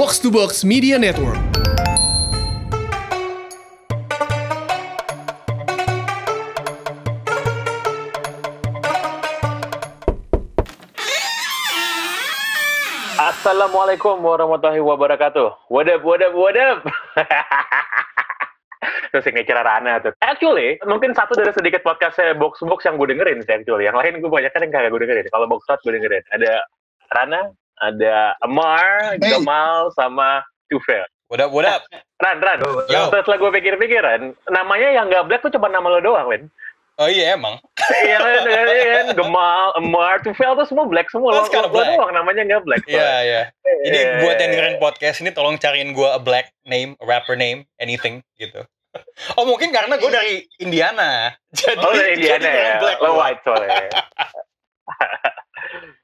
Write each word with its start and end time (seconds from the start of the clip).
Box 0.00 0.16
to 0.16 0.32
Box 0.32 0.64
Media 0.64 0.96
Network. 0.96 1.36
Assalamualaikum 13.20 14.24
warahmatullahi 14.24 14.80
wabarakatuh. 14.80 15.68
What 15.68 15.92
up, 15.92 16.00
what? 16.00 16.24
Terus 19.12 19.20
signature 19.20 19.52
Rana 19.52 20.00
tuh. 20.00 20.16
Actually, 20.24 20.80
mungkin 20.88 21.12
satu 21.12 21.36
dari 21.36 21.52
sedikit 21.52 21.84
podcast 21.84 22.16
saya 22.16 22.32
box 22.32 22.64
box 22.64 22.88
yang 22.88 22.96
gue 22.96 23.12
dengerin 23.12 23.44
sih 23.44 23.52
actually. 23.52 23.84
Yang 23.84 24.00
lain 24.00 24.24
gue 24.24 24.32
banyak 24.32 24.48
kan 24.48 24.64
yang 24.64 24.72
kagak 24.72 24.96
gue 24.96 25.04
dengerin. 25.04 25.28
Kalau 25.28 25.44
box 25.44 25.68
out 25.68 25.84
gue 25.84 25.92
dengerin. 25.92 26.24
Ada 26.32 26.64
Rana, 27.12 27.52
ada 27.80 28.36
Amar, 28.40 29.16
Hey. 29.16 29.32
Jamal, 29.32 29.88
sama 29.92 30.44
Tufel. 30.68 31.04
What 31.26 31.40
up, 31.40 31.50
what 31.50 31.64
up? 31.64 31.82
Ran, 32.18 32.38
Ran. 32.38 32.58
Yo. 32.86 33.08
Setelah 33.08 33.38
gue 33.38 33.50
pikir-pikiran, 33.54 34.20
namanya 34.48 34.88
yang 34.90 35.06
gak 35.08 35.26
black 35.26 35.40
tuh 35.40 35.50
cuma 35.50 35.66
nama 35.66 35.86
lo 35.88 35.98
doang, 35.98 36.26
men. 36.26 36.50
Oh 37.00 37.08
iya 37.08 37.32
emang. 37.32 37.56
Iya 37.80 38.18
kan, 38.20 38.44
iya 38.44 38.84
kan? 38.92 39.06
Gemal, 39.16 39.72
Amar, 39.72 40.20
Tufel 40.20 40.52
tuh 40.52 40.66
semua 40.66 40.84
black 40.84 41.08
semua. 41.08 41.32
Kinda 41.46 41.64
lo, 41.64 41.72
lo 41.72 41.72
black. 41.72 41.88
doang 41.96 42.12
namanya 42.12 42.42
gak 42.44 42.62
black. 42.66 42.82
Iya, 42.84 43.10
iya. 43.22 43.42
Jadi 43.80 43.96
Iya. 43.96 44.20
buat 44.20 44.36
yang 44.36 44.50
dengerin 44.52 44.76
podcast 44.76 45.16
ini 45.22 45.30
tolong 45.32 45.56
cariin 45.56 45.96
gue 45.96 46.04
a 46.04 46.20
black 46.20 46.52
name, 46.62 46.98
a 47.00 47.06
rapper 47.08 47.32
name, 47.34 47.64
anything 47.78 48.20
gitu. 48.36 48.60
Oh 49.38 49.46
mungkin 49.46 49.70
karena 49.70 49.96
gue 49.96 50.10
dari 50.10 50.34
Indiana. 50.58 51.30
Jadi, 51.54 51.78
Oh, 51.78 51.94
dari 51.94 52.18
Indiana 52.18 52.42
jadi 52.42 52.58
ya. 52.58 52.74
black 52.82 52.98
Lo 52.98 53.10
white 53.16 53.40
soalnya. 53.46 53.86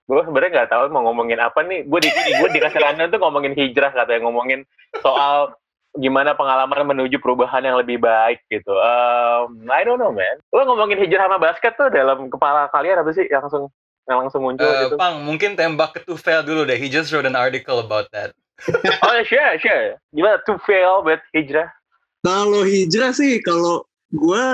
gue 0.07 0.21
sebenarnya 0.23 0.53
nggak 0.63 0.71
tahu 0.71 0.83
mau 0.95 1.03
ngomongin 1.11 1.43
apa 1.43 1.67
nih. 1.67 1.83
Gue 1.87 1.99
di 1.99 2.11
gue 2.11 2.49
dikasih 2.55 2.79
rundown 2.79 3.11
tuh 3.11 3.21
ngomongin 3.21 3.53
hijrah 3.59 3.91
katanya 3.91 4.23
ngomongin 4.27 4.63
soal 5.03 5.55
gimana 5.97 6.37
pengalaman 6.37 6.93
menuju 6.95 7.19
perubahan 7.19 7.65
yang 7.65 7.75
lebih 7.81 7.99
baik 7.99 8.45
gitu. 8.53 8.71
Um, 8.71 9.67
I 9.67 9.83
don't 9.83 9.99
know 9.99 10.13
man. 10.15 10.39
Lo 10.55 10.63
ngomongin 10.63 11.01
hijrah 11.03 11.27
sama 11.27 11.43
basket 11.43 11.75
tuh 11.75 11.91
dalam 11.91 12.31
kepala 12.31 12.71
kalian 12.71 13.03
apa 13.03 13.11
sih 13.17 13.27
yang 13.27 13.43
langsung 13.43 13.73
yang 14.07 14.23
langsung 14.23 14.47
muncul 14.47 14.63
Eh, 14.63 14.87
gitu? 14.87 14.95
Pang, 14.95 15.27
mungkin 15.27 15.59
tembak 15.59 15.99
ke 15.99 16.01
Tufel 16.07 16.47
dulu 16.47 16.63
deh. 16.63 16.79
He 16.79 16.87
just 16.87 17.11
wrote 17.11 17.27
an 17.27 17.35
article 17.35 17.83
about 17.83 18.07
that. 18.15 18.31
Oh 19.05 19.19
sure 19.27 19.59
sure. 19.59 19.99
Gimana 20.15 20.39
to 20.47 20.57
fail 20.63 21.03
with 21.03 21.21
hijrah? 21.35 21.69
Kalau 22.23 22.63
hijrah 22.63 23.11
sih, 23.11 23.43
kalau 23.43 23.83
gue 24.15 24.45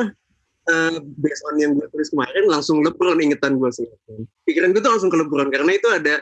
uh, 0.68 0.98
based 1.18 1.42
on 1.50 1.58
yang 1.58 1.74
gue 1.74 1.86
tulis 1.90 2.12
kemarin 2.12 2.44
langsung 2.46 2.84
LeBron 2.84 3.18
ingetan 3.18 3.58
gue 3.58 3.70
sih. 3.72 3.86
Pikiran 4.46 4.74
gue 4.76 4.82
tuh 4.82 4.92
langsung 4.92 5.10
ke 5.10 5.18
LeBron 5.18 5.48
karena 5.50 5.70
itu 5.74 5.88
ada 5.90 6.20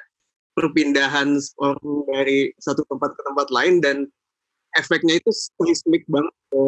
perpindahan 0.57 1.37
orang 1.63 1.83
dari 2.11 2.51
satu 2.59 2.85
tempat 2.89 3.15
ke 3.17 3.23
tempat 3.23 3.49
lain 3.55 3.75
dan 3.81 3.97
efeknya 4.77 5.19
itu 5.19 5.31
seismik 5.33 6.05
banget 6.11 6.35
ke 6.53 6.61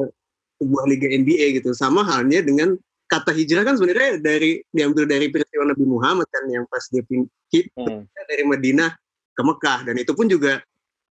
sebuah 0.62 0.84
liga 0.90 1.08
NBA 1.10 1.62
gitu. 1.62 1.74
Sama 1.74 2.06
halnya 2.06 2.42
dengan 2.42 2.78
kata 3.10 3.34
hijrah 3.34 3.68
kan 3.68 3.76
sebenarnya 3.76 4.22
dari 4.24 4.64
diambil 4.72 5.04
dari 5.04 5.28
peristiwa 5.28 5.68
Nabi 5.68 5.84
Muhammad 5.84 6.24
kan 6.32 6.48
yang 6.48 6.64
pas 6.72 6.86
dia 6.88 7.04
pin- 7.04 7.28
hit 7.52 7.68
Hmm. 7.76 8.08
dari 8.32 8.48
Madinah 8.48 8.96
ke 9.36 9.42
Mekah 9.44 9.84
dan 9.84 10.00
itu 10.00 10.16
pun 10.16 10.24
juga 10.32 10.64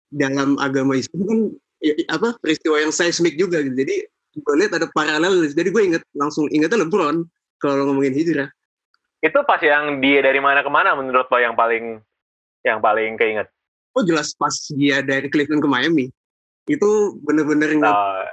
dalam 0.10 0.58
agama 0.58 0.98
Islam 0.98 1.22
kan 1.30 1.40
ya, 1.78 1.94
apa 2.10 2.34
peristiwa 2.42 2.82
yang 2.82 2.90
seismik 2.90 3.38
juga 3.38 3.62
gitu. 3.62 3.78
Jadi 3.78 3.96
gue 4.36 4.56
lihat 4.58 4.72
ada 4.78 4.88
paralel. 4.92 5.48
Jadi 5.52 5.70
gue 5.70 5.84
inget 5.84 6.04
langsung 6.16 6.48
ingetnya 6.52 6.88
LeBron 6.88 7.28
kalau 7.60 7.88
ngomongin 7.90 8.16
hijrah. 8.16 8.50
Itu 9.22 9.44
pas 9.46 9.62
yang 9.62 10.02
dia 10.02 10.26
dari 10.26 10.42
mana 10.42 10.66
ke 10.66 10.72
mana 10.72 10.98
menurut 10.98 11.30
lo 11.30 11.38
yang 11.38 11.54
paling 11.54 12.02
yang 12.66 12.80
paling 12.82 13.20
keinget? 13.20 13.48
Oh 13.92 14.02
jelas 14.02 14.34
pas 14.34 14.54
dia 14.72 15.04
dari 15.04 15.28
Cleveland 15.28 15.62
ke 15.62 15.70
Miami 15.70 16.08
itu 16.70 17.18
bener-bener 17.26 17.74
Oh, 17.82 18.24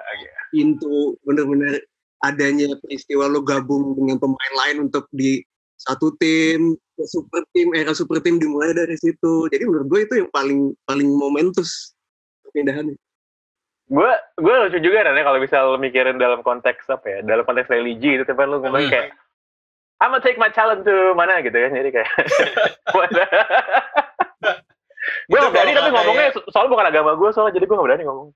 pintu 0.52 1.16
bener-bener 1.24 1.80
adanya 2.24 2.74
peristiwa 2.82 3.30
lo 3.30 3.40
gabung 3.44 3.94
dengan 3.94 4.18
pemain 4.18 4.54
lain 4.64 4.90
untuk 4.90 5.06
di 5.14 5.40
satu 5.78 6.10
tim 6.18 6.74
super 7.06 7.46
tim 7.54 7.70
era 7.78 7.94
super 7.94 8.18
tim 8.18 8.42
dimulai 8.42 8.74
dari 8.74 8.98
situ 8.98 9.46
jadi 9.52 9.62
menurut 9.62 9.86
gue 9.86 10.00
itu 10.02 10.14
yang 10.24 10.30
paling 10.34 10.74
paling 10.82 11.08
momentus 11.14 11.94
perpindahannya 12.42 12.98
gue 13.88 14.10
gue 14.36 14.54
lucu 14.60 14.78
juga 14.80 15.00
Ran, 15.02 15.12
ya 15.12 15.24
kalau 15.24 15.40
bisa 15.40 15.56
lo 15.60 15.76
mikirin 15.76 16.16
dalam 16.16 16.40
konteks 16.40 16.84
apa 16.88 17.06
ya 17.08 17.18
dalam 17.22 17.42
konteks 17.42 17.68
religi 17.68 18.14
itu 18.14 18.24
tapi 18.24 18.44
lu 18.44 18.60
ngomong 18.60 18.76
Hmm. 18.78 18.90
kayak 18.90 19.08
I'm 19.98 20.12
gonna 20.12 20.20
take 20.20 20.36
my 20.36 20.46
talent 20.48 20.84
to 20.84 20.94
mana 21.12 21.40
gitu 21.40 21.56
kan 21.56 21.72
jadi 21.72 21.90
kayak 21.90 22.10
gue 25.26 25.38
gak 25.38 25.50
berani 25.50 25.72
tapi 25.72 25.90
ngomongnya 25.90 26.28
so- 26.32 26.46
soalnya 26.48 26.70
bukan 26.70 26.86
agama 26.86 27.10
gue 27.14 27.28
soalnya 27.32 27.54
jadi 27.54 27.64
gue 27.64 27.74
gak 27.74 27.86
berani 27.86 28.04
ngomong 28.04 28.30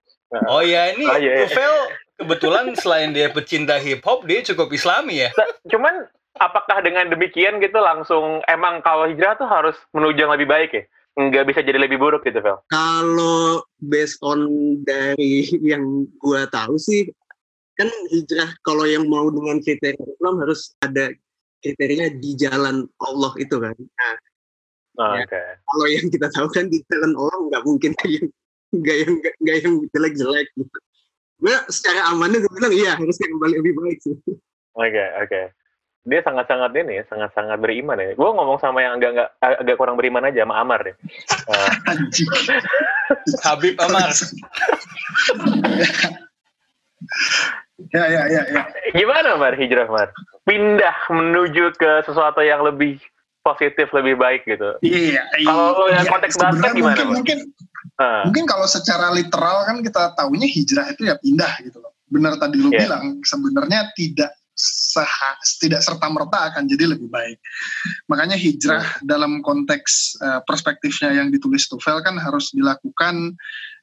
Oh 0.48 0.64
iya, 0.64 0.96
ini 0.96 1.04
Oh, 1.04 1.12
iya, 1.14 1.32
iya. 1.36 1.44
Tufel 1.44 1.74
kebetulan 2.16 2.72
selain 2.72 3.12
dia 3.12 3.28
pecinta 3.28 3.76
hip 3.76 4.00
hop, 4.00 4.24
dia 4.24 4.40
cukup 4.42 4.72
islami 4.72 5.20
ya. 5.20 5.28
Cuman 5.68 6.08
apakah 6.32 6.80
dengan 6.80 7.04
demikian 7.06 7.60
gitu 7.60 7.76
langsung 7.76 8.40
emang 8.48 8.80
kalau 8.80 9.04
hijrah 9.04 9.36
tuh 9.36 9.44
harus 9.44 9.76
menuju 9.92 10.16
yang 10.18 10.32
lebih 10.32 10.48
baik 10.48 10.70
ya 10.72 10.84
nggak 11.12 11.44
bisa 11.44 11.60
jadi 11.60 11.76
lebih 11.76 12.00
buruk 12.00 12.24
gitu 12.24 12.40
Vel 12.40 12.64
kalau 12.66 13.60
based 13.82 14.22
on 14.22 14.46
dari 14.86 15.42
yang 15.74 16.06
gue 16.06 16.42
tahu 16.48 16.78
sih 16.78 17.10
kan 17.74 17.88
hijrah 18.08 18.52
kalau 18.62 18.86
yang 18.86 19.08
mau 19.08 19.26
dengan 19.28 19.58
kriteria 19.58 19.98
Islam 19.98 20.38
harus 20.38 20.76
ada 20.78 21.10
kriteria 21.58 22.14
di 22.14 22.36
jalan 22.38 22.86
Allah 23.00 23.32
itu 23.36 23.56
kan 23.58 23.74
nah 23.82 24.14
oh, 25.00 25.14
Ya. 25.16 25.24
oke 25.24 25.42
kalau 25.66 25.86
yang 25.88 26.06
kita 26.08 26.28
tahu 26.30 26.46
kan 26.52 26.68
di 26.68 26.78
jalan 26.86 27.12
Allah 27.16 27.38
nggak 27.48 27.62
mungkin 27.64 27.90
kayak 27.98 28.12
yang 28.22 28.28
nggak 28.72 28.96
yang 29.02 29.12
nggak- 29.40 29.58
yang 29.60 29.74
jelek-jelek 29.92 30.48
gitu. 30.56 30.76
Gue 31.42 31.56
secara 31.74 32.06
amannya 32.08 32.38
gue 32.38 32.52
bilang 32.54 32.70
iya 32.70 32.94
harus 32.94 33.18
balik 33.18 33.58
lebih 33.58 33.74
baik 33.74 33.98
sih. 33.98 34.14
oke 34.72 35.04
oke 35.26 35.40
dia 36.02 36.20
sangat-sangat 36.22 36.70
ini 36.76 36.98
ya 36.98 37.04
sangat-sangat 37.06 37.58
beriman 37.58 37.98
ya 37.98 38.14
gue 38.14 38.28
ngomong 38.30 38.58
sama 38.58 38.82
yang 38.82 38.98
agak 38.98 39.32
agak 39.38 39.76
kurang 39.78 39.94
beriman 39.98 40.26
aja 40.26 40.42
sama 40.46 40.58
Amar 40.60 40.82
deh 40.86 40.94
Eh, 41.52 41.70
Anjing. 41.90 42.30
Habib 43.44 43.74
Amar. 43.80 44.10
Ya, 47.92 48.04
ya, 48.06 48.22
ya, 48.30 48.42
ya. 48.46 48.62
Gimana 48.94 49.34
Mar 49.36 49.58
hijrah 49.58 49.90
Mar? 49.90 50.14
Pindah 50.46 50.96
menuju 51.10 51.74
ke 51.76 51.90
sesuatu 52.06 52.40
yang 52.42 52.62
lebih 52.62 52.98
positif, 53.42 53.90
lebih 53.90 54.14
baik 54.16 54.46
gitu. 54.46 54.78
Iya. 54.86 55.26
Kalau 55.42 55.74
lo 55.76 55.86
yang 55.90 56.06
iya. 56.06 56.12
konteks 56.14 56.34
basket 56.38 56.62
Sebenarnya 56.62 56.74
gimana, 56.78 56.94
Mungkin, 56.94 57.08
mungkin, 57.10 57.38
Ah, 58.00 58.24
mungkin 58.24 58.48
kalau 58.48 58.64
secara 58.64 59.12
literal 59.12 59.68
kan 59.68 59.84
kita 59.84 60.16
tahunya 60.16 60.48
hijrah 60.48 60.86
itu 60.90 61.06
ya 61.06 61.14
pindah 61.20 61.52
gitu 61.60 61.78
loh. 61.82 61.92
Benar 62.08 62.40
tadi 62.40 62.56
lu 62.56 62.72
Iya. 62.72 62.88
bilang 62.88 63.20
sebenarnya 63.22 63.92
tidak 63.94 64.32
seha, 64.56 65.32
tidak 65.58 65.80
serta 65.80 66.06
merta 66.12 66.52
akan 66.52 66.68
jadi 66.68 66.92
lebih 66.92 67.08
baik. 67.08 67.40
Makanya 68.06 68.36
hijrah 68.36 68.84
Iya. 68.84 69.04
dalam 69.04 69.40
konteks 69.40 70.20
eh, 70.20 70.40
perspektifnya 70.44 71.16
yang 71.16 71.32
ditulis 71.32 71.66
Tufel 71.66 72.04
kan 72.04 72.20
harus 72.20 72.52
dilakukan 72.52 73.34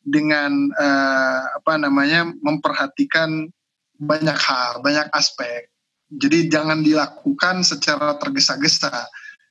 dengan 0.05 0.51
eh, 0.77 1.41
apa 1.57 1.75
namanya 1.81 2.29
memperhatikan 2.41 3.49
banyak 3.99 4.37
hal, 4.39 4.79
banyak 4.79 5.11
aspek. 5.11 5.67
Jadi 6.09 6.49
jangan 6.49 6.81
dilakukan 6.81 7.61
secara 7.61 8.17
tergesa-gesa. 8.17 9.05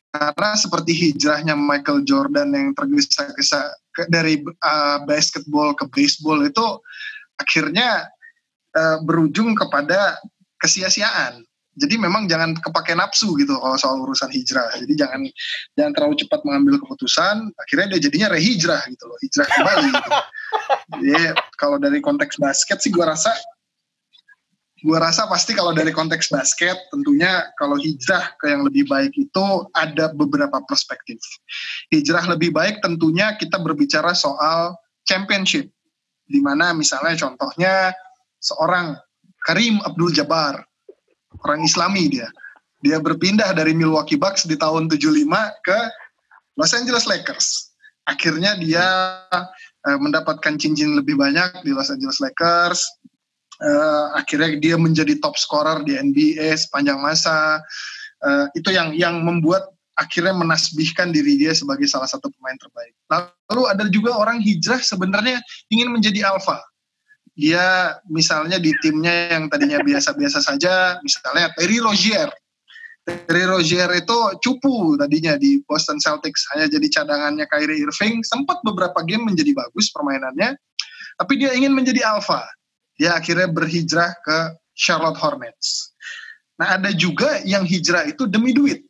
Karena 0.08 0.56
seperti 0.56 0.96
hijrahnya 0.96 1.54
Michael 1.54 2.02
Jordan 2.02 2.50
yang 2.56 2.72
tergesa-gesa 2.72 3.76
dari 4.08 4.40
uh, 4.40 5.04
basketball 5.04 5.76
ke 5.76 5.84
baseball 5.92 6.42
itu 6.48 6.64
akhirnya 7.36 8.08
uh, 8.74 8.98
berujung 9.04 9.52
kepada 9.52 10.16
kesia-siaan. 10.58 11.42
Jadi 11.78 11.94
memang 11.94 12.26
jangan 12.26 12.58
kepake 12.58 12.98
nafsu 12.98 13.38
gitu 13.38 13.54
kalau 13.54 13.78
soal 13.78 14.02
urusan 14.02 14.26
hijrah. 14.34 14.66
Jadi 14.82 14.98
jangan 14.98 15.22
jangan 15.78 15.92
terlalu 15.94 16.14
cepat 16.26 16.40
mengambil 16.42 16.82
keputusan. 16.82 17.54
Akhirnya 17.54 17.94
dia 17.94 18.10
jadinya 18.10 18.28
rehijrah 18.34 18.82
gitu 18.90 19.04
loh, 19.06 19.18
hijrah 19.22 19.46
kembali. 19.46 19.88
gitu. 19.94 20.10
Jadi 20.98 21.24
kalau 21.54 21.78
dari 21.78 22.02
konteks 22.02 22.42
basket 22.42 22.82
sih 22.82 22.90
gua 22.90 23.14
rasa 23.14 23.30
gua 24.82 25.10
rasa 25.10 25.30
pasti 25.30 25.54
kalau 25.54 25.70
dari 25.70 25.94
konteks 25.94 26.30
basket 26.34 26.74
tentunya 26.90 27.46
kalau 27.58 27.78
hijrah 27.78 28.34
ke 28.42 28.50
yang 28.50 28.66
lebih 28.66 28.86
baik 28.90 29.14
itu 29.14 29.46
ada 29.78 30.10
beberapa 30.10 30.58
perspektif. 30.66 31.22
Hijrah 31.94 32.26
lebih 32.26 32.50
baik 32.50 32.82
tentunya 32.82 33.38
kita 33.38 33.62
berbicara 33.62 34.18
soal 34.18 34.74
championship. 35.06 35.70
Di 36.26 36.42
mana 36.42 36.74
misalnya 36.74 37.14
contohnya 37.14 37.94
seorang 38.42 38.98
Karim 39.44 39.78
Abdul 39.84 40.14
Jabbar, 40.14 40.62
orang 41.44 41.60
Islami 41.62 42.10
dia. 42.10 42.28
Dia 42.78 43.02
berpindah 43.02 43.50
dari 43.54 43.74
Milwaukee 43.74 44.18
Bucks 44.18 44.46
di 44.46 44.54
tahun 44.54 44.86
75 44.86 45.26
ke 45.66 45.78
Los 46.54 46.74
Angeles 46.74 47.06
Lakers. 47.10 47.74
Akhirnya 48.06 48.54
dia 48.58 48.86
eh, 49.62 49.98
mendapatkan 49.98 50.56
cincin 50.56 50.94
lebih 50.94 51.18
banyak 51.18 51.66
di 51.66 51.74
Los 51.74 51.90
Angeles 51.90 52.22
Lakers. 52.22 52.80
Eh, 53.58 54.06
akhirnya 54.14 54.54
dia 54.62 54.76
menjadi 54.78 55.18
top 55.18 55.34
scorer 55.34 55.82
di 55.82 55.98
NBA 55.98 56.54
sepanjang 56.54 57.02
masa. 57.02 57.58
Eh, 58.22 58.46
itu 58.58 58.70
yang 58.70 58.94
yang 58.94 59.26
membuat 59.26 59.74
akhirnya 59.98 60.30
menasbihkan 60.30 61.10
diri 61.10 61.34
dia 61.34 61.50
sebagai 61.50 61.90
salah 61.90 62.06
satu 62.06 62.30
pemain 62.38 62.54
terbaik. 62.54 62.94
Lalu 63.50 63.62
ada 63.66 63.84
juga 63.90 64.14
orang 64.14 64.38
hijrah 64.38 64.78
sebenarnya 64.78 65.42
ingin 65.74 65.90
menjadi 65.90 66.30
alpha. 66.30 66.62
Dia 67.38 67.94
misalnya 68.10 68.58
di 68.58 68.74
timnya 68.82 69.38
yang 69.38 69.46
tadinya 69.46 69.78
biasa-biasa 69.78 70.42
saja, 70.42 70.98
misalnya 71.06 71.54
Terry 71.54 71.78
Rozier. 71.78 72.26
Terry 73.06 73.46
Rozier 73.46 73.86
itu 73.94 74.18
cupu 74.42 74.98
tadinya 74.98 75.38
di 75.38 75.62
Boston 75.62 76.02
Celtics, 76.02 76.50
hanya 76.50 76.66
jadi 76.66 76.86
cadangannya 76.98 77.46
Kyrie 77.46 77.86
Irving. 77.86 78.26
Sempat 78.26 78.58
beberapa 78.66 79.06
game 79.06 79.30
menjadi 79.30 79.54
bagus 79.54 79.86
permainannya, 79.94 80.58
tapi 81.14 81.38
dia 81.38 81.54
ingin 81.54 81.78
menjadi 81.78 82.02
alpha. 82.10 82.42
Dia 82.98 83.14
akhirnya 83.14 83.46
berhijrah 83.54 84.18
ke 84.26 84.58
Charlotte 84.74 85.22
Hornets. 85.22 85.94
Nah 86.58 86.74
ada 86.74 86.90
juga 86.90 87.38
yang 87.46 87.62
hijrah 87.62 88.02
itu 88.10 88.26
demi 88.26 88.50
duit. 88.50 88.82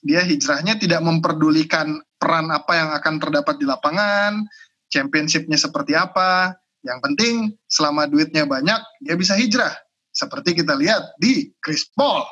Dia 0.00 0.24
hijrahnya 0.24 0.80
tidak 0.80 1.04
memperdulikan 1.04 2.00
peran 2.16 2.48
apa 2.48 2.72
yang 2.72 2.90
akan 2.96 3.14
terdapat 3.20 3.60
di 3.60 3.68
lapangan, 3.68 4.48
championshipnya 4.88 5.60
seperti 5.60 5.92
apa. 5.92 6.56
Yang 6.86 6.98
penting 7.04 7.34
selama 7.66 8.06
duitnya 8.06 8.46
banyak, 8.46 8.80
dia 9.02 9.14
bisa 9.18 9.34
hijrah. 9.34 9.74
Seperti 10.14 10.54
kita 10.58 10.74
lihat 10.78 11.14
di 11.18 11.50
Chris 11.62 11.86
Paul. 11.94 12.22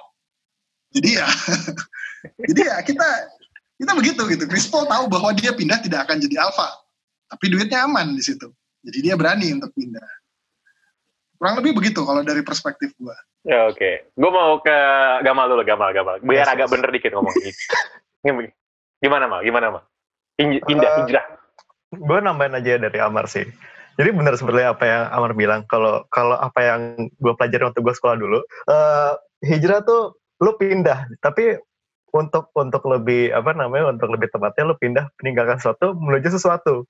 Jadi 0.95 1.19
ya, 1.19 1.27
jadi 2.51 2.61
ya 2.73 2.77
kita 2.83 3.07
kita 3.77 3.93
begitu 3.93 4.23
gitu. 4.31 4.45
Chris 4.49 4.67
Paul 4.67 4.87
tahu 4.89 5.11
bahwa 5.11 5.35
dia 5.37 5.53
pindah 5.53 5.83
tidak 5.83 6.09
akan 6.09 6.23
jadi 6.23 6.41
alpha, 6.41 6.67
tapi 7.29 7.53
duitnya 7.53 7.85
aman 7.85 8.17
di 8.17 8.23
situ. 8.25 8.49
Jadi 8.87 8.99
dia 9.11 9.15
berani 9.19 9.51
untuk 9.55 9.75
pindah. 9.75 10.07
Kurang 11.37 11.61
lebih 11.61 11.77
begitu 11.77 12.01
kalau 12.07 12.25
dari 12.25 12.41
perspektif 12.41 12.97
gua. 12.97 13.13
Ya 13.45 13.69
oke. 13.69 13.77
Okay. 13.77 13.95
Gue 14.17 14.31
mau 14.33 14.59
ke 14.59 14.75
Gamal 15.23 15.47
dulu, 15.47 15.63
Gamal, 15.63 15.93
Gamal. 15.93 16.19
Biar 16.25 16.49
Yes, 16.49 16.55
agak 16.55 16.67
yes. 16.67 16.73
bener 16.73 16.89
dikit 16.91 17.11
ngomong. 17.15 17.35
Gimana 19.05 19.25
mal? 19.29 19.41
Gimana 19.45 19.67
mal? 19.71 19.83
Pindah, 20.35 20.61
pindah 20.65 20.91
Eh, 20.91 20.99
hijrah. 21.05 21.27
gue 21.93 22.19
nambahin 22.19 22.57
aja 22.59 22.81
dari 22.83 22.99
Amar 22.99 23.29
sih. 23.31 23.45
Jadi 23.97 24.11
benar 24.13 24.37
seperti 24.37 24.61
apa 24.61 24.85
yang 24.85 25.03
Amar 25.09 25.33
bilang. 25.33 25.65
Kalau 25.69 26.05
kalau 26.13 26.37
apa 26.37 26.61
yang 26.61 26.81
gue 27.17 27.33
pelajari 27.33 27.65
waktu 27.65 27.81
gue 27.81 27.95
sekolah 27.97 28.17
dulu, 28.21 28.39
eh, 28.69 29.13
hijrah 29.49 29.81
tuh 29.85 30.21
lu 30.45 30.53
pindah, 30.61 31.09
tapi 31.25 31.57
untuk 32.13 32.53
untuk 32.53 32.85
lebih 32.89 33.33
apa 33.33 33.57
namanya 33.57 33.93
untuk 33.93 34.13
lebih 34.13 34.29
tepatnya 34.29 34.69
lu 34.69 34.77
pindah 34.77 35.09
meninggalkan 35.21 35.57
sesuatu 35.57 35.97
menuju 35.97 36.29
sesuatu. 36.29 36.85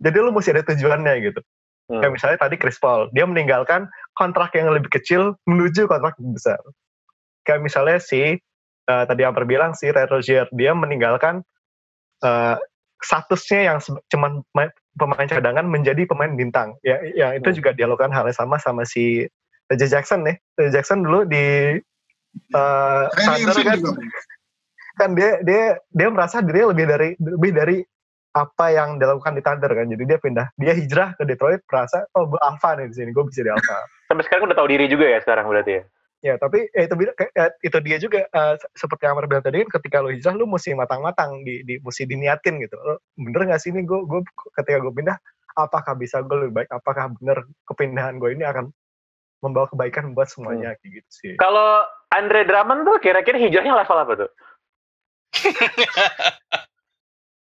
Jadi 0.00 0.16
lu 0.20 0.32
mesti 0.32 0.52
ada 0.52 0.64
tujuannya 0.64 1.14
gitu. 1.24 1.40
Hmm. 1.86 2.02
Kayak 2.02 2.12
misalnya 2.18 2.38
tadi 2.40 2.56
Chris 2.58 2.80
Paul, 2.80 3.08
dia 3.12 3.24
meninggalkan 3.24 3.88
kontrak 4.16 4.52
yang 4.56 4.72
lebih 4.72 4.90
kecil 4.92 5.36
menuju 5.48 5.88
kontrak 5.88 6.16
yang 6.20 6.34
besar. 6.36 6.60
Kayak 7.44 7.62
misalnya 7.64 7.98
si 8.00 8.36
eh, 8.86 9.04
tadi 9.08 9.22
Amar 9.24 9.44
bilang 9.44 9.72
si 9.76 9.92
Ray 9.92 10.08
Rozier, 10.08 10.48
dia 10.52 10.72
meninggalkan 10.72 11.44
eh, 12.24 12.56
statusnya 13.00 13.60
yang 13.72 13.78
cuman 14.08 14.40
ma- 14.56 14.74
pemain 14.96 15.28
cadangan 15.28 15.64
menjadi 15.68 16.02
pemain 16.08 16.32
bintang. 16.32 16.74
Ya, 16.80 17.00
yang 17.14 17.36
itu 17.36 17.52
Hmm. 17.52 17.56
juga 17.56 17.70
dilakukan 17.76 18.10
hal 18.12 18.24
yang 18.28 18.36
sama 18.36 18.56
sama 18.56 18.82
si 18.88 19.28
Reggie 19.68 19.92
Jackson 19.92 20.24
nih. 20.24 20.36
Reggie 20.56 20.74
Jackson 20.80 21.04
dulu 21.04 21.28
di 21.28 21.76
eh, 22.52 23.04
Kyrie 23.16 23.44
Thunder 23.48 23.64
kan, 23.64 23.76
juga. 23.80 23.92
kan 24.96 25.10
dia 25.16 25.30
dia 25.40 25.62
dia 25.92 26.08
merasa 26.12 26.44
dirinya 26.44 26.72
lebih 26.72 26.86
dari 26.88 27.08
lebih 27.16 27.52
dari 27.52 27.76
apa 28.36 28.66
yang 28.68 29.00
dilakukan 29.00 29.32
di 29.32 29.40
Thunder 29.40 29.72
kan. 29.72 29.88
Jadi 29.88 30.04
dia 30.04 30.18
pindah, 30.20 30.46
dia 30.60 30.72
hijrah 30.76 31.16
ke 31.16 31.24
Detroit 31.24 31.64
merasa 31.64 32.04
oh 32.12 32.28
gue 32.28 32.40
alpha 32.44 32.76
nih 32.76 32.92
di 32.92 32.94
sini, 33.00 33.10
gue 33.12 33.24
bisa 33.24 33.40
di 33.40 33.48
alpha. 33.48 33.78
Sampai 34.08 34.24
sekarang 34.28 34.52
udah 34.52 34.56
tahu 34.60 34.68
diri 34.68 34.84
juga 34.88 35.08
ya 35.08 35.18
sekarang 35.24 35.48
berarti 35.48 35.80
ya. 35.80 35.82
Ya, 36.24 36.40
tapi 36.40 36.66
eh, 36.72 36.88
itu, 36.88 36.94
eh, 36.96 37.50
itu 37.60 37.78
dia 37.84 37.96
juga 38.00 38.24
eh, 38.24 38.54
se- 38.56 38.70
seperti 38.84 39.04
yang 39.04 39.14
Amar 39.20 39.28
bilang 39.28 39.44
tadi 39.44 39.62
kan 39.62 39.70
ketika 39.78 40.00
lu 40.00 40.10
hijrah 40.10 40.34
lu 40.34 40.48
mesti 40.48 40.72
matang-matang 40.72 41.44
di, 41.44 41.60
di 41.62 41.76
mesti 41.78 42.08
diniatin 42.08 42.56
gitu. 42.58 42.74
Lu 42.80 42.96
bener 43.20 43.52
gak 43.52 43.60
sih 43.60 43.70
ini 43.70 43.84
gue 43.84 44.00
gue 44.02 44.20
ketika 44.56 44.80
gue 44.80 44.92
pindah 44.96 45.16
apakah 45.54 45.92
bisa 45.94 46.24
gue 46.24 46.36
lebih 46.48 46.64
baik? 46.64 46.68
Apakah 46.72 47.12
bener 47.20 47.44
kepindahan 47.68 48.16
gue 48.16 48.32
ini 48.32 48.44
akan 48.48 48.72
membawa 49.44 49.68
kebaikan 49.68 50.16
buat 50.16 50.26
semuanya 50.32 50.72
kayak 50.80 51.04
gitu 51.04 51.10
sih. 51.12 51.32
Kalau 51.36 51.84
Andre 52.10 52.48
Drummond 52.48 52.88
tuh 52.88 52.96
kira-kira 53.04 53.36
hijrahnya 53.36 53.76
level 53.76 53.98
apa 54.00 54.12
tuh? 54.16 54.30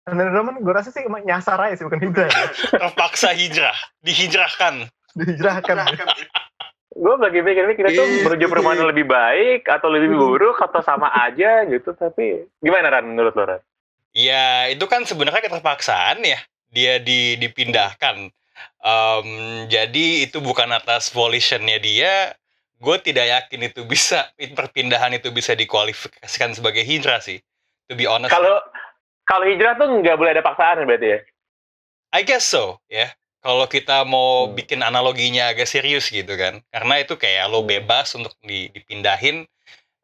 Dan 0.08 0.24
Drummond 0.32 0.64
gue 0.64 0.74
rasa 0.76 0.92
sih 0.92 1.04
emang 1.04 1.24
nyasar 1.24 1.60
aja 1.60 1.76
sih 1.80 1.86
bukan 1.88 2.00
hijrah. 2.00 2.28
ya. 2.32 2.48
Terpaksa 2.80 3.36
hijrah, 3.36 3.76
dihijrahkan. 4.04 4.88
Dihijrahkan. 5.16 5.76
Gue 6.98 7.14
lagi 7.22 7.46
mikir-mikir 7.46 7.94
itu 7.94 8.02
Iya. 8.02 8.26
menuju 8.26 8.46
perumahan 8.50 8.82
yang 8.82 8.90
lebih 8.90 9.06
baik 9.06 9.70
atau 9.70 9.86
lebih 9.94 10.18
buruk 10.18 10.58
atau 10.58 10.82
sama 10.82 11.14
aja 11.14 11.62
gitu. 11.70 11.94
Tapi 11.94 12.50
gimana 12.58 12.90
Ran 12.90 13.06
menurut 13.06 13.38
lo 13.38 13.46
Ran? 13.46 13.62
Ya, 14.18 14.66
itu 14.74 14.82
kan 14.90 15.06
sebenarnya 15.06 15.46
keterpaksaan 15.46 16.26
ya. 16.26 16.42
Dia 16.74 16.98
di, 16.98 17.38
dipindahkan. 17.38 18.34
Em, 18.82 19.28
jadi 19.70 20.26
itu 20.26 20.42
bukan 20.42 20.74
atas 20.74 21.14
volitionnya 21.14 21.78
dia. 21.78 22.34
Gue 22.82 22.98
tidak 22.98 23.30
yakin 23.30 23.70
itu 23.70 23.86
bisa, 23.86 24.34
perpindahan 24.58 25.14
itu 25.14 25.30
bisa 25.30 25.54
dikualifikasikan 25.54 26.58
sebagai 26.58 26.82
hijrah 26.82 27.22
sih. 27.22 27.38
To 27.88 27.94
be 27.94 28.10
honest. 28.10 28.34
Kalau 28.34 28.58
kalau 29.22 29.46
hijrah 29.46 29.78
tuh 29.78 29.86
nggak 30.02 30.18
boleh 30.18 30.34
ada 30.34 30.42
paksaan 30.42 30.82
berarti 30.90 31.08
ya? 31.14 31.20
I 32.16 32.26
guess 32.26 32.48
so, 32.48 32.82
ya. 32.90 33.14
Kalau 33.42 33.66
kita 33.70 34.04
mau 34.04 34.50
Hmm. 34.50 34.58
bikin 34.58 34.82
analoginya 34.82 35.54
agak 35.54 35.70
serius 35.70 36.10
gitu 36.10 36.34
kan. 36.36 36.60
Karena 36.74 37.00
itu 37.00 37.16
kayak 37.16 37.48
lo 37.48 37.64
Hmm. 37.64 37.70
bebas 37.70 38.12
untuk 38.18 38.34
di- 38.44 38.70
dipindahin. 38.74 39.46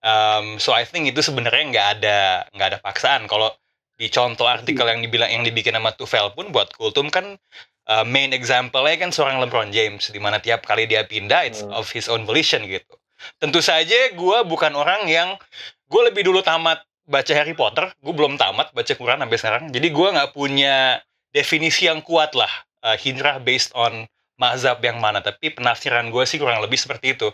Um, 0.04 0.60
so 0.60 0.76
I 0.76 0.84
think 0.84 1.08
itu 1.08 1.24
sebenarnya 1.24 1.64
nggak 1.72 1.88
ada 2.00 2.20
nggak 2.52 2.68
ada 2.76 2.80
paksaan. 2.84 3.24
Kalau 3.26 3.56
di 3.96 4.12
contoh 4.12 4.50
artikel 4.50 4.84
yang 4.84 5.00
dibilang 5.00 5.32
yang 5.32 5.44
dibikin 5.48 5.74
sama 5.78 5.96
Tufel 5.96 6.34
pun 6.36 6.52
buat 6.52 6.76
Kultum 6.76 7.08
kan 7.08 7.40
uh, 7.88 8.04
main 8.04 8.36
example-nya 8.36 9.00
kan 9.00 9.16
seorang 9.16 9.40
LeBron 9.40 9.72
James 9.72 10.12
di 10.12 10.20
mana 10.20 10.44
tiap 10.44 10.68
kali 10.68 10.90
dia 10.90 11.08
pindah 11.08 11.48
it's 11.48 11.64
Hmm. 11.64 11.72
of 11.72 11.88
his 11.94 12.12
own 12.12 12.28
volition 12.28 12.68
gitu. 12.68 12.94
Tentu 13.40 13.64
saja 13.64 14.12
gue 14.12 14.38
bukan 14.44 14.76
orang 14.76 15.08
yang 15.08 15.40
gue 15.88 16.02
lebih 16.04 16.28
dulu 16.28 16.44
tamat 16.44 16.84
baca 17.08 17.32
Harry 17.32 17.56
Potter, 17.56 17.88
gue 18.00 18.14
belum 18.16 18.36
tamat 18.36 18.76
baca 18.76 18.94
Quran 18.96 19.20
sampai 19.24 19.38
sekarang. 19.40 19.64
Jadi 19.72 19.88
gue 19.88 20.08
nggak 20.20 20.32
punya 20.36 21.00
definisi 21.32 21.88
yang 21.88 22.04
kuat 22.04 22.36
lah 22.36 22.52
uh, 22.84 22.98
hijrah 23.00 23.40
based 23.42 23.72
on 23.74 24.06
mazhab 24.38 24.84
yang 24.84 25.00
mana. 25.00 25.24
Tapi 25.24 25.56
penafsiran 25.56 26.12
gue 26.12 26.24
sih 26.28 26.38
kurang 26.38 26.60
lebih 26.60 26.78
seperti 26.78 27.16
itu. 27.16 27.32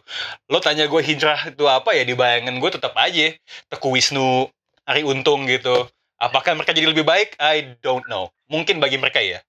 Lo 0.47 0.61
tanya 0.61 0.85
gue 0.85 1.01
hijrah 1.01 1.49
itu 1.49 1.65
apa 1.65 1.91
ya? 1.97 2.05
Di 2.05 2.13
bayangan 2.13 2.55
gue 2.61 2.71
tetap 2.71 2.93
aja 2.95 3.33
Teku 3.67 3.89
Wisnu, 3.91 4.47
Ari 4.85 5.03
Untung 5.03 5.49
gitu. 5.49 5.89
Apakah 6.19 6.53
mereka 6.53 6.75
jadi 6.75 6.91
lebih 6.91 7.07
baik? 7.07 7.39
I 7.39 7.79
don't 7.79 8.03
know. 8.11 8.29
Mungkin 8.51 8.83
bagi 8.83 8.99
mereka 8.99 9.23
ya. 9.23 9.39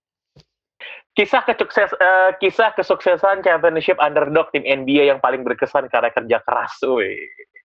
Kisah 1.19 1.43
kesukses 1.43 1.91
eh, 1.99 2.31
kisah 2.39 2.71
kesuksesan 2.79 3.43
championship 3.43 3.99
underdog 3.99 4.47
tim 4.55 4.63
NBA 4.63 5.11
yang 5.11 5.19
paling 5.19 5.43
berkesan 5.43 5.91
karena 5.91 6.15
kerja 6.15 6.39
keras, 6.47 6.71
woi. 6.87 7.19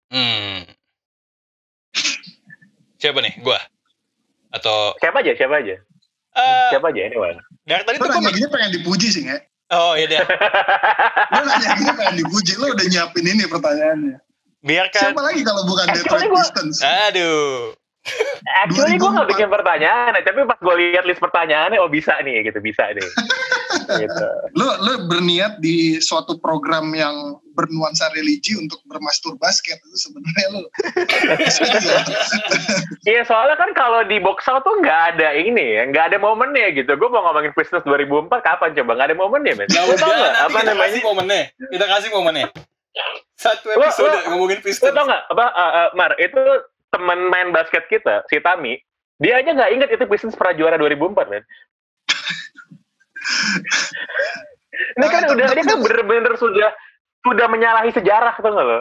Hmm. 0.07 0.63
Siapa 3.03 3.19
nih? 3.19 3.35
Gua? 3.43 3.59
Atau 4.55 4.95
Siapa 5.03 5.19
aja? 5.19 5.35
Siapa 5.35 5.59
aja? 5.59 5.75
eh 6.39 6.69
Siapa 6.71 6.87
aja? 6.95 7.01
Anyone. 7.03 7.37
Dari 7.63 7.83
tadi 7.83 7.97
Lu 7.97 8.05
tuh 8.05 8.19
mik- 8.19 8.35
gini 8.35 8.47
pengen 8.47 8.71
dipuji 8.73 9.07
sih, 9.09 9.21
nggak? 9.23 9.41
Oh 9.71 9.95
iya 9.95 10.05
deh. 10.05 10.19
Lu 11.31 11.41
nanya 11.43 11.69
gini 11.73 11.91
pengen 11.93 12.15
dipuji. 12.19 12.51
Lu 12.55 12.65
udah 12.69 12.85
nyiapin 12.85 13.25
ini 13.25 13.43
pertanyaannya. 13.47 14.15
Biarkan. 14.61 15.01
Siapa 15.01 15.21
lagi 15.21 15.41
kalau 15.41 15.63
bukan 15.65 15.85
Actually 15.87 16.03
Detroit 16.03 16.29
gua- 16.29 16.39
Pistons? 16.45 16.77
Aduh. 16.83 17.73
Actually 18.63 18.95
gue 18.95 19.09
nggak 19.09 19.27
2004. 19.27 19.31
bikin 19.31 19.47
pertanyaan, 19.47 20.11
tapi 20.19 20.39
pas 20.43 20.59
gue 20.59 20.75
lihat 20.77 21.03
list 21.03 21.19
pertanyaannya, 21.19 21.79
oh 21.79 21.87
bisa 21.87 22.11
nih, 22.19 22.43
gitu 22.43 22.59
bisa 22.59 22.83
nih. 22.91 23.03
gitu. 23.99 24.25
Lu, 24.53 24.67
lu 24.81 24.93
berniat 25.09 25.57
di 25.57 25.97
suatu 25.97 26.37
program 26.37 26.93
yang 26.93 27.13
bernuansa 27.53 28.09
religi 28.13 28.57
untuk 28.57 28.81
bermastur 28.89 29.37
basket 29.37 29.77
itu 29.77 29.97
sebenarnya 30.09 30.47
lu. 30.51 30.63
Iya 33.03 33.27
soalnya 33.27 33.59
kan 33.59 33.75
kalau 33.75 34.07
di 34.07 34.15
box 34.23 34.47
out 34.47 34.63
tuh 34.63 34.79
nggak 34.79 35.15
ada 35.15 35.35
ini 35.35 35.75
ya, 35.75 35.83
nggak 35.91 36.05
ada 36.13 36.17
momennya 36.23 36.71
gitu. 36.71 36.95
Gue 36.95 37.11
mau 37.11 37.19
ngomongin 37.27 37.51
Pistons 37.51 37.83
2004 37.83 38.31
kapan 38.39 38.71
coba? 38.79 38.91
Nggak 38.95 39.07
ada 39.11 39.17
momennya, 39.19 39.53
men. 39.59 39.67
Ya 39.67 39.83
tau 39.99 40.07
nggak 40.07 40.31
nanti 40.31 40.39
apa 40.39 40.57
kita 40.57 40.71
namanya? 40.71 40.87
kasih 40.87 41.01
momennya. 41.03 41.41
Kita 41.67 41.85
kasih 41.91 42.09
momennya. 42.15 42.47
Satu 43.35 43.67
Lo- 43.75 43.83
episode 43.83 44.07
lo- 44.07 44.23
ngomongin 44.31 44.59
Lu 44.61 44.65
Pistons. 44.65 44.95
tau 44.95 45.03
nggak 45.03 45.23
apa? 45.35 45.45
uh, 45.51 45.71
uh, 45.83 45.87
Mar 45.99 46.11
itu 46.15 46.41
teman 46.95 47.19
main 47.27 47.49
basket 47.51 47.83
kita, 47.91 48.23
si 48.31 48.39
Tami, 48.39 48.79
dia 49.19 49.41
aja 49.41 49.51
nggak 49.51 49.71
inget 49.75 49.89
itu 49.91 50.03
Pistons 50.07 50.39
pernah 50.39 50.55
juara 50.55 50.79
2004, 50.79 51.27
men. 51.27 51.43
Ini 54.97 55.05
kan 55.05 55.21
Ah, 55.25 55.33
udah, 55.37 55.47
dia 55.53 55.63
kan 55.63 55.79
bener-bener 55.79 56.33
sudah 56.37 56.69
sudah 57.23 57.47
menyalahi 57.47 57.91
sejarah 57.93 58.35
tuh 58.41 58.51
nggak 58.51 58.65
lo? 58.67 58.77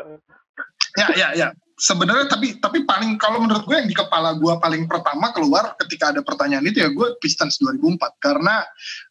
ya, 0.99 1.07
ya, 1.17 1.29
ya. 1.37 1.49
Sebenarnya 1.83 2.29
tapi 2.31 2.61
tapi 2.63 2.85
paling 2.87 3.17
kalau 3.19 3.43
menurut 3.43 3.65
gue 3.67 3.75
yang 3.75 3.89
di 3.89 3.97
kepala 3.97 4.37
gue 4.39 4.55
paling 4.61 4.87
pertama 4.87 5.33
keluar 5.35 5.75
ketika 5.81 6.15
ada 6.15 6.21
pertanyaan 6.23 6.63
itu 6.69 6.79
ya 6.85 6.91
gue 6.93 7.17
Pistons 7.19 7.59
2004 7.59 7.99
karena 8.23 8.63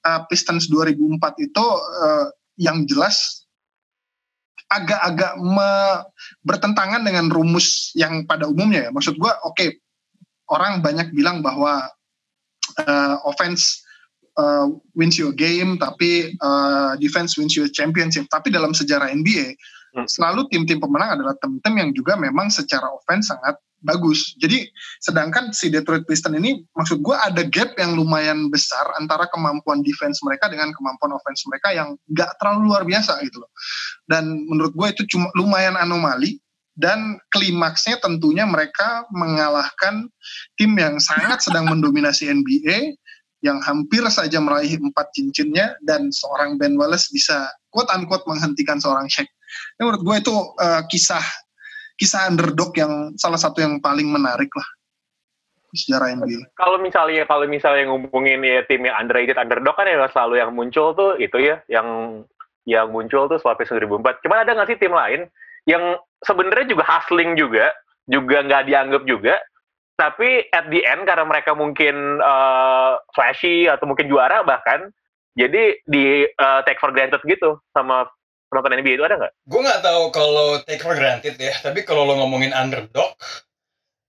uh, 0.07 0.23
Pistons 0.29 0.69
2004 0.71 1.19
itu 1.41 1.65
uh, 1.65 2.27
yang 2.61 2.85
jelas 2.87 3.43
agak-agak 4.71 5.35
me- 5.41 6.03
bertentangan 6.47 7.03
dengan 7.03 7.27
rumus 7.27 7.91
yang 7.91 8.23
pada 8.23 8.47
umumnya 8.47 8.87
ya. 8.87 8.91
Maksud 8.95 9.19
gue 9.19 9.31
oke 9.43 9.65
orang 10.47 10.79
banyak 10.79 11.11
bilang 11.11 11.43
bahwa 11.43 11.91
uh, 12.79 13.15
offense 13.27 13.83
uh, 14.37 14.67
wins 14.95 15.17
you 15.19 15.31
a 15.31 15.35
game, 15.35 15.79
tapi 15.81 16.35
uh, 16.39 16.95
defense 16.99 17.35
wins 17.39 17.55
you 17.55 17.65
a 17.65 17.71
championship. 17.71 18.29
Tapi 18.31 18.51
dalam 18.53 18.71
sejarah 18.75 19.11
NBA, 19.11 19.55
Hmm. 19.91 20.07
selalu 20.07 20.47
tim-tim 20.47 20.79
pemenang 20.79 21.19
adalah 21.19 21.35
tim-tim 21.43 21.75
yang 21.75 21.91
juga 21.91 22.15
memang 22.15 22.47
secara 22.47 22.87
offense 22.87 23.27
sangat 23.27 23.59
bagus. 23.83 24.39
Jadi 24.39 24.63
sedangkan 25.03 25.51
si 25.51 25.67
Detroit 25.67 26.07
Pistons 26.07 26.39
ini 26.39 26.63
maksud 26.79 27.03
gue 27.03 27.11
ada 27.11 27.43
gap 27.43 27.75
yang 27.75 27.99
lumayan 27.99 28.47
besar 28.47 28.87
antara 28.95 29.27
kemampuan 29.27 29.83
defense 29.83 30.23
mereka 30.23 30.47
dengan 30.47 30.71
kemampuan 30.71 31.11
offense 31.11 31.43
mereka 31.43 31.75
yang 31.75 31.99
gak 32.15 32.31
terlalu 32.39 32.71
luar 32.71 32.87
biasa 32.87 33.19
gitu 33.27 33.43
loh. 33.43 33.51
Dan 34.07 34.47
menurut 34.47 34.71
gue 34.71 34.87
itu 34.95 35.03
cuma 35.11 35.27
lumayan 35.35 35.75
anomali 35.75 36.39
dan 36.79 37.19
klimaksnya 37.35 37.99
tentunya 37.99 38.47
mereka 38.47 39.03
mengalahkan 39.11 40.07
tim 40.55 40.71
yang 40.79 41.03
sangat 41.03 41.43
sedang 41.43 41.67
mendominasi 41.67 42.31
NBA 42.31 42.95
yang 43.41 43.57
hampir 43.65 44.05
saja 44.09 44.37
meraih 44.37 44.77
empat 44.77 45.09
cincinnya 45.17 45.73
dan 45.81 46.13
seorang 46.13 46.61
Ben 46.61 46.77
Wallace 46.77 47.09
bisa 47.09 47.49
quote 47.73 47.89
unquote 47.89 48.25
menghentikan 48.29 48.77
seorang 48.77 49.09
Shaq. 49.09 49.25
Ini 49.77 49.81
menurut 49.83 50.01
gue 50.05 50.15
itu 50.21 50.33
uh, 50.61 50.81
kisah 50.87 51.21
kisah 51.97 52.29
underdog 52.29 52.73
yang 52.77 53.13
salah 53.17 53.37
satu 53.37 53.61
yang 53.61 53.81
paling 53.81 54.09
menarik 54.09 54.49
lah 54.53 54.67
sejarah 55.71 56.11
NBA. 56.19 56.51
Kalau 56.59 56.77
misalnya 56.77 57.23
kalau 57.25 57.47
misalnya 57.47 57.87
ngomongin 57.89 58.43
ya 58.43 58.61
tim 58.67 58.83
yang 58.83 58.95
underrated 58.99 59.39
underdog 59.39 59.75
kan 59.79 59.87
yang 59.87 60.03
selalu 60.11 60.35
yang 60.39 60.51
muncul 60.51 60.91
tuh 60.93 61.15
itu 61.17 61.37
ya 61.39 61.63
yang 61.71 61.87
yang 62.67 62.91
muncul 62.93 63.25
tuh 63.25 63.39
Swapes 63.41 63.71
2004. 63.71 64.21
Cuman 64.21 64.43
ada 64.43 64.51
nggak 64.53 64.69
sih 64.69 64.79
tim 64.79 64.93
lain 64.93 65.25
yang 65.65 65.97
sebenarnya 66.25 66.75
juga 66.75 66.83
hustling 66.85 67.33
juga, 67.39 67.73
juga 68.05 68.37
nggak 68.45 68.63
dianggap 68.69 69.03
juga, 69.07 69.33
tapi 70.01 70.49
at 70.49 70.65
the 70.73 70.81
end 70.81 71.05
karena 71.05 71.21
mereka 71.21 71.53
mungkin 71.53 72.17
uh, 72.17 72.97
flashy 73.13 73.69
atau 73.69 73.85
mungkin 73.85 74.09
juara 74.09 74.41
bahkan, 74.41 74.89
jadi 75.37 75.77
di 75.85 76.25
uh, 76.25 76.65
take 76.65 76.81
for 76.81 76.89
granted 76.89 77.21
gitu 77.29 77.61
sama 77.69 78.09
penonton 78.49 78.81
NBA 78.81 78.97
itu 78.97 79.05
ada 79.05 79.21
nggak? 79.21 79.33
Gue 79.45 79.61
nggak 79.61 79.81
tahu 79.85 80.03
kalau 80.09 80.57
take 80.65 80.81
for 80.81 80.97
granted 80.97 81.37
ya, 81.37 81.53
tapi 81.61 81.85
kalau 81.85 82.09
lo 82.09 82.17
ngomongin 82.17 82.49
underdog, 82.49 83.13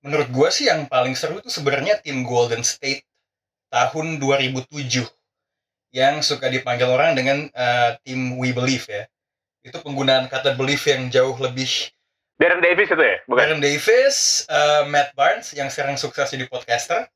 menurut 0.01 0.33
gue 0.33 0.49
sih 0.49 0.73
yang 0.73 0.89
paling 0.89 1.13
seru 1.13 1.45
itu 1.45 1.53
sebenarnya 1.53 2.01
tim 2.01 2.25
Golden 2.25 2.65
State 2.65 3.05
tahun 3.69 4.17
2007 4.17 4.73
yang 5.93 6.25
suka 6.25 6.49
dipanggil 6.49 6.89
orang 6.89 7.13
dengan 7.13 7.53
uh, 7.53 8.01
tim 8.01 8.41
We 8.41 8.57
Believe 8.57 8.89
ya. 8.89 9.05
Itu 9.61 9.79
penggunaan 9.85 10.27
kata 10.27 10.57
believe 10.57 10.83
yang 10.89 11.13
jauh 11.13 11.37
lebih 11.39 11.93
Darren 12.43 12.59
Davis 12.59 12.91
itu 12.91 12.99
ya, 12.99 13.17
bukan? 13.25 13.39
Baron 13.39 13.61
Davis, 13.63 14.17
uh, 14.47 14.83
Matt 14.85 15.15
Barnes 15.15 15.55
yang 15.55 15.71
sekarang 15.71 15.95
sukses 15.95 16.27
jadi 16.27 16.51
podcaster. 16.51 17.07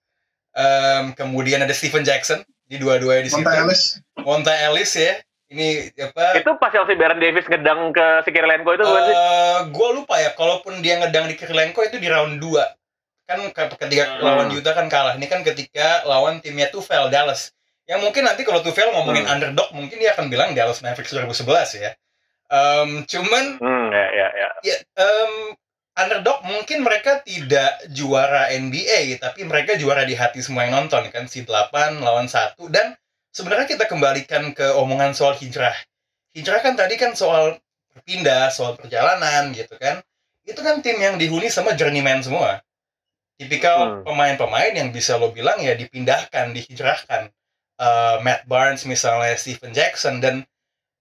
Um, 0.55 1.13
kemudian 1.13 1.61
ada 1.61 1.75
Stephen 1.75 2.01
Jackson 2.01 2.41
di 2.65 2.79
dua-duanya 2.79 3.27
di 3.27 3.31
situ. 3.31 3.43
Monta 3.43 3.59
Ellis, 3.59 3.83
Monta 4.17 4.55
Ellis 4.57 4.93
ya. 4.95 5.19
Ini 5.47 5.91
apa? 6.01 6.39
Itu 6.39 6.55
pas 6.57 6.71
si 6.71 6.95
Baron 6.95 7.19
Davis 7.19 7.45
ngedang 7.45 7.91
ke 7.91 8.07
si 8.23 8.31
Kirilenko 8.31 8.71
itu 8.73 8.83
bukan 8.83 9.03
sih? 9.05 9.15
Uh, 9.15 9.59
gue 9.69 9.89
lupa 9.93 10.15
ya, 10.17 10.31
kalaupun 10.33 10.79
dia 10.79 10.97
ngedang 10.97 11.27
di 11.27 11.35
Kirilenko 11.35 11.83
itu 11.83 11.99
di 11.99 12.07
round 12.07 12.39
2. 12.39 13.27
Kan 13.27 13.43
ke- 13.51 13.79
ketika 13.79 14.05
Hmm. 14.07 14.23
lawan 14.23 14.47
Utah 14.51 14.73
kan 14.73 14.87
kalah. 14.87 15.15
Ini 15.15 15.27
kan 15.27 15.43
ketika 15.43 16.03
lawan 16.03 16.39
timnya 16.39 16.71
Tufel, 16.71 17.11
Dallas. 17.11 17.51
Yang 17.85 18.03
mungkin 18.03 18.23
nanti 18.25 18.43
kalau 18.43 18.63
Tufel 18.63 18.91
ngomongin 18.91 19.23
Hmm. 19.23 19.35
underdog, 19.39 19.71
mungkin 19.71 19.99
dia 19.99 20.15
akan 20.15 20.27
bilang 20.27 20.55
Dallas 20.55 20.79
Mavericks 20.81 21.11
2011 21.11 21.75
ya. 21.75 21.91
Um, 22.47 23.03
cuman 23.05 23.59
Hmm, 23.59 23.91
ya, 23.91 24.07
ya, 24.15 24.29
ya. 24.31 24.49
ya 24.63 24.77
em, 25.03 25.33
underdog 25.97 26.47
mungkin 26.47 26.87
mereka 26.87 27.25
tidak 27.27 27.91
juara 27.91 28.53
NBA 28.55 29.19
tapi 29.19 29.43
mereka 29.43 29.75
juara 29.75 30.07
di 30.07 30.15
hati 30.15 30.39
semua 30.45 30.63
yang 30.69 30.79
nonton 30.85 31.11
kan 31.11 31.27
si 31.27 31.43
8 31.43 31.99
lawan 32.05 32.31
satu. 32.31 32.71
Dan 32.71 32.95
sebenarnya 33.35 33.67
kita 33.67 33.91
kembalikan 33.91 34.55
ke 34.55 34.77
omongan 34.79 35.11
soal 35.17 35.35
hijrah. 35.35 35.75
Hijrah 36.37 36.61
kan 36.63 36.77
tadi 36.79 36.95
kan 37.01 37.17
soal 37.19 37.59
berpindah 37.97 38.53
soal 38.53 38.77
perjalanan 38.77 39.51
gitu 39.57 39.75
kan. 39.81 40.05
Itu 40.47 40.63
kan 40.63 40.79
tim 40.85 41.01
yang 41.03 41.19
dihuni 41.19 41.51
sama 41.51 41.75
journeyman 41.75 42.23
semua. 42.23 42.63
Tipikal 43.37 44.01
Hmm. 44.01 44.03
pemain-pemain 44.07 44.73
yang 44.73 44.89
bisa 44.95 45.19
lo 45.21 45.29
bilang 45.35 45.61
ya 45.61 45.75
dipindahkan 45.77 46.55
dihijrahkan. 46.57 47.29
Eh, 47.77 48.17
Matt 48.25 48.49
Barnes 48.49 48.89
misalnya 48.89 49.37
Stephen 49.37 49.77
Jackson 49.77 50.25
dan 50.25 50.49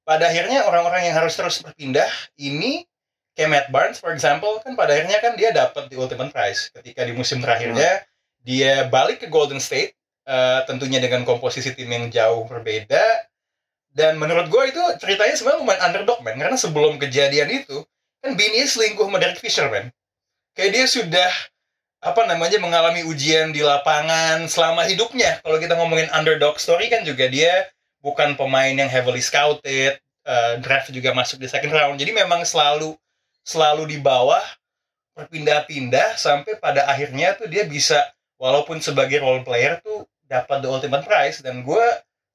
pada 0.05 0.29
akhirnya 0.29 0.63
orang-orang 0.69 1.09
yang 1.09 1.17
harus 1.17 1.33
terus 1.33 1.59
berpindah 1.65 2.07
ini 2.37 2.85
kayak 3.33 3.49
Matt 3.49 3.67
Barnes 3.73 3.97
for 3.97 4.13
example 4.13 4.61
kan 4.61 4.77
pada 4.77 4.93
akhirnya 4.95 5.17
kan 5.19 5.33
dia 5.35 5.49
dapat 5.51 5.89
di 5.89 5.97
Ultimate 5.97 6.31
Prize. 6.31 6.71
Ketika 6.71 7.03
di 7.03 7.11
musim 7.17 7.41
terakhirnya 7.41 8.05
dia 8.45 8.85
balik 8.87 9.25
ke 9.25 9.27
Golden 9.27 9.57
State 9.57 9.97
eh, 10.29 10.59
tentunya 10.69 11.01
dengan 11.01 11.25
komposisi 11.25 11.73
tim 11.73 11.89
yang 11.89 12.07
jauh 12.13 12.45
berbeda. 12.45 13.27
Dan 13.95 14.19
menurut 14.19 14.51
gue 14.51 14.63
itu 14.75 14.83
ceritanya 14.99 15.39
sebenarnya 15.39 15.59
lumayan 15.63 15.81
underdog 15.87 16.19
man 16.19 16.35
karena 16.35 16.59
sebelum 16.59 16.99
kejadian 16.99 17.47
itu 17.47 17.79
kan 18.19 18.35
Bini 18.35 18.67
selingkuh 18.67 19.07
sama 19.07 19.23
Derek 19.23 19.39
Fisher 19.39 19.71
man 19.71 19.87
kayak 20.51 20.71
dia 20.75 20.85
sudah 20.87 21.31
apa 22.03 22.21
namanya 22.29 22.59
mengalami 22.61 23.01
ujian 23.07 23.49
di 23.49 23.65
lapangan 23.65 24.45
selama 24.45 24.85
hidupnya. 24.85 25.41
Kalau 25.41 25.57
kita 25.57 25.73
ngomongin 25.79 26.11
underdog 26.13 26.59
story 26.61 26.91
kan 26.91 27.01
juga 27.01 27.31
dia 27.31 27.71
bukan 28.05 28.37
pemain 28.37 28.69
yang 28.69 28.85
heavily 28.85 29.17
scouted 29.17 29.97
eh, 30.25 30.53
draft 30.61 30.93
juga 30.93 31.09
masuk 31.17 31.41
di 31.41 31.49
second 31.49 31.73
round. 31.73 31.97
Jadi 31.97 32.13
memang 32.13 32.45
selalu 32.45 32.93
selalu 33.41 33.89
di 33.89 33.97
bawah 33.97 34.41
berpindah-pindah 35.17 36.13
sampai 36.21 36.61
pada 36.61 36.85
akhirnya 36.85 37.33
tuh 37.33 37.49
dia 37.49 37.65
bisa 37.65 37.97
walaupun 38.37 38.77
sebagai 38.77 39.25
role 39.25 39.41
player 39.41 39.81
tuh 39.81 40.05
dapat 40.29 40.61
the 40.61 40.69
ultimate 40.69 41.01
prize. 41.09 41.41
Dan 41.41 41.65
gue 41.65 41.85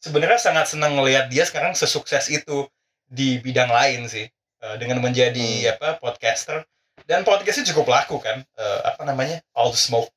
sebenarnya 0.02 0.42
sangat 0.42 0.74
senang 0.74 0.98
ngelihat 0.98 1.30
dia 1.30 1.46
sekarang 1.46 1.78
sesukses 1.78 2.26
itu 2.26 2.66
di 3.06 3.38
bidang 3.38 3.70
lain 3.70 4.10
sih 4.10 4.26
Eh, 4.60 4.76
dengan 4.76 5.00
menjadi 5.00 5.72
apa 5.72 5.96
podcaster. 5.96 6.68
Dan 7.08 7.24
podcastnya 7.24 7.72
cukup 7.72 7.96
laku 7.96 8.20
kan 8.20 8.44
Eh, 8.44 8.80
apa 8.84 9.08
namanya 9.08 9.40
all 9.56 9.72
the 9.72 9.80
smoke. 9.80 10.12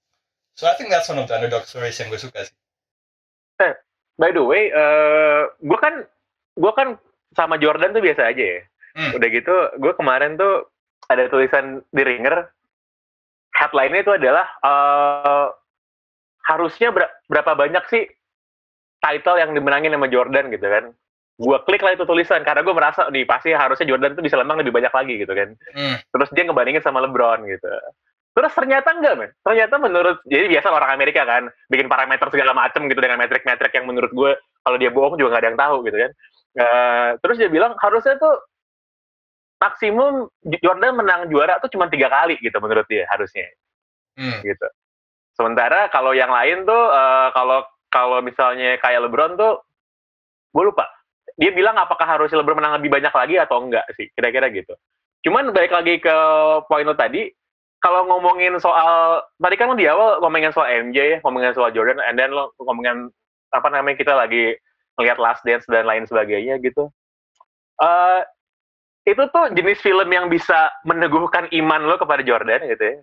So 0.60 0.67
I 0.67 0.75
think 0.75 0.91
that's 0.91 1.07
one 1.07 1.15
of 1.15 1.31
the 1.31 1.36
underdog 1.39 1.63
stories 1.63 1.95
yang 1.95 2.12
gue 2.12 2.19
suka 2.19 2.43
sih 2.43 2.55
By 4.17 4.29
the 4.29 4.43
way, 4.46 4.70
eh 4.70 5.41
gue 5.60 5.79
kan 5.82 6.05
gue 6.53 6.72
kan 6.77 6.88
sama 7.34 7.58
Jordan 7.58 7.98
tuh 7.98 8.03
biasa 8.03 8.29
aja 8.29 8.43
ya. 8.43 8.62
Hmm. 8.93 9.12
Udah 9.17 9.27
gitu, 9.34 9.55
gue 9.82 9.93
kemarin 9.98 10.38
tuh 10.38 10.70
ada 11.10 11.25
tulisan 11.29 11.82
di 11.89 12.03
Ringer. 12.05 12.46
Headline-nya 13.53 14.01
itu 14.05 14.13
adalah 14.13 14.46
eh 14.62 15.48
harusnya 16.43 16.91
ber- 16.91 17.13
berapa 17.32 17.55
banyak 17.55 17.84
sih 17.88 18.03
title 19.00 19.39
yang 19.39 19.55
dimenangin 19.55 19.93
sama 19.93 20.08
Jordan 20.12 20.51
gitu 20.53 20.67
kan. 20.67 20.93
Gue 21.34 21.58
klik 21.65 21.82
lah 21.82 21.98
itu 21.98 22.05
tulisan 22.05 22.46
karena 22.46 22.62
gue 22.62 22.75
merasa 22.77 23.10
nih 23.10 23.25
pasti 23.25 23.50
harusnya 23.50 23.89
Jordan 23.89 24.13
tuh 24.13 24.22
bisa 24.22 24.38
lembang 24.38 24.62
lebih 24.62 24.74
banyak 24.74 24.93
lagi 24.93 25.13
gitu 25.17 25.34
kan. 25.34 25.58
Hmm. 25.74 25.98
Terus 26.13 26.29
dia 26.38 26.46
ngebandingin 26.46 26.86
sama 26.86 27.01
LeBron 27.01 27.50
gitu. 27.50 27.72
Terus 28.34 28.52
ternyata 28.58 28.90
enggak, 28.98 29.13
men. 29.13 29.32
Ternyata 29.46 29.75
menurut, 29.78 30.18
jadi 30.25 30.50
biasa 30.50 30.74
orang 30.74 30.92
Amerika 30.98 31.22
kan, 31.22 31.54
bikin 31.70 31.86
parameter 31.86 32.25
segala 32.34 32.58
macem 32.58 32.90
gitu 32.90 32.98
dengan 32.98 33.22
metrik-metrik 33.22 33.70
yang 33.78 33.86
menurut 33.86 34.10
gue, 34.10 34.32
kalau 34.66 34.78
dia 34.82 34.90
bohong 34.90 35.22
juga 35.22 35.38
nggak 35.38 35.42
ada 35.46 35.50
yang 35.54 35.62
tahu 35.62 35.75
gitu 35.86 35.98
kan. 36.02 36.12
Eh, 36.54 37.10
terus 37.22 37.38
dia 37.38 37.50
bilang, 37.50 37.78
harusnya 37.78 38.18
tuh 38.18 38.42
maksimum 39.63 40.28
Jordan 40.60 41.00
menang 41.00 41.22
juara 41.32 41.56
tuh 41.63 41.72
cuma 41.72 41.88
tiga 41.88 42.12
kali 42.12 42.36
gitu 42.44 42.60
menurut 42.60 42.84
dia 42.92 43.08
harusnya 43.08 43.48
Hmm. 44.13 44.46
gitu. 44.46 44.68
Sementara 45.34 45.90
kalau 45.90 46.13
yang 46.13 46.30
lain 46.30 46.68
tuh 46.70 46.84
eh, 46.94 47.30
kalau 47.34 47.66
kalau 47.90 48.22
misalnya 48.22 48.78
kayak 48.78 49.10
LeBron 49.10 49.34
tuh 49.40 49.62
gue 50.54 50.63
lupa. 50.70 50.86
Dia 51.34 51.50
bilang 51.50 51.74
apakah 51.82 52.06
harusnya 52.06 52.38
LeBron 52.42 52.62
menang 52.62 52.78
lebih 52.78 52.94
banyak 52.94 53.10
lagi 53.10 53.36
atau 53.42 53.58
enggak 53.66 53.90
sih, 53.98 54.06
kira-kira 54.13 54.54
gitu. 54.54 54.78
Cuman 55.25 55.50
balik 55.50 55.74
lagi 55.74 55.98
ke 55.98 56.16
poin 56.70 56.86
lo 56.86 56.94
tadi, 56.94 57.25
kalau 57.84 58.08
ngomongin 58.08 58.56
soal 58.63 59.20
tadi 59.36 59.60
kan 59.60 59.68
lo 59.68 59.75
di 59.75 59.86
awal 59.92 60.24
ngomongin 60.24 60.56
soal 60.56 60.72
MJ 60.72 60.98
ya, 60.98 61.18
ngomongin 61.22 61.52
soal 61.52 61.75
Jordan, 61.75 62.00
and 62.00 62.16
then 62.16 62.32
lo 62.32 62.56
ngomongin 62.63 63.12
apa 63.52 63.68
namanya 63.68 64.00
kita 64.00 64.16
lagi 64.16 64.56
ngelihat 64.96 65.20
Last 65.20 65.44
Dance 65.44 65.68
dan 65.68 65.84
lain 65.84 66.08
sebagainya 66.08 66.63
gitu. 66.63 66.88
Eh 67.78 68.22
itu 69.04 69.20
tuh 69.36 69.52
jenis 69.52 69.84
film 69.84 70.08
yang 70.08 70.32
bisa 70.32 70.72
meneguhkan 70.88 71.52
iman 71.52 71.84
lo 71.84 72.00
kepada 72.00 72.24
Jordan 72.24 72.63
gitu 72.72 72.84
ya 72.84 72.98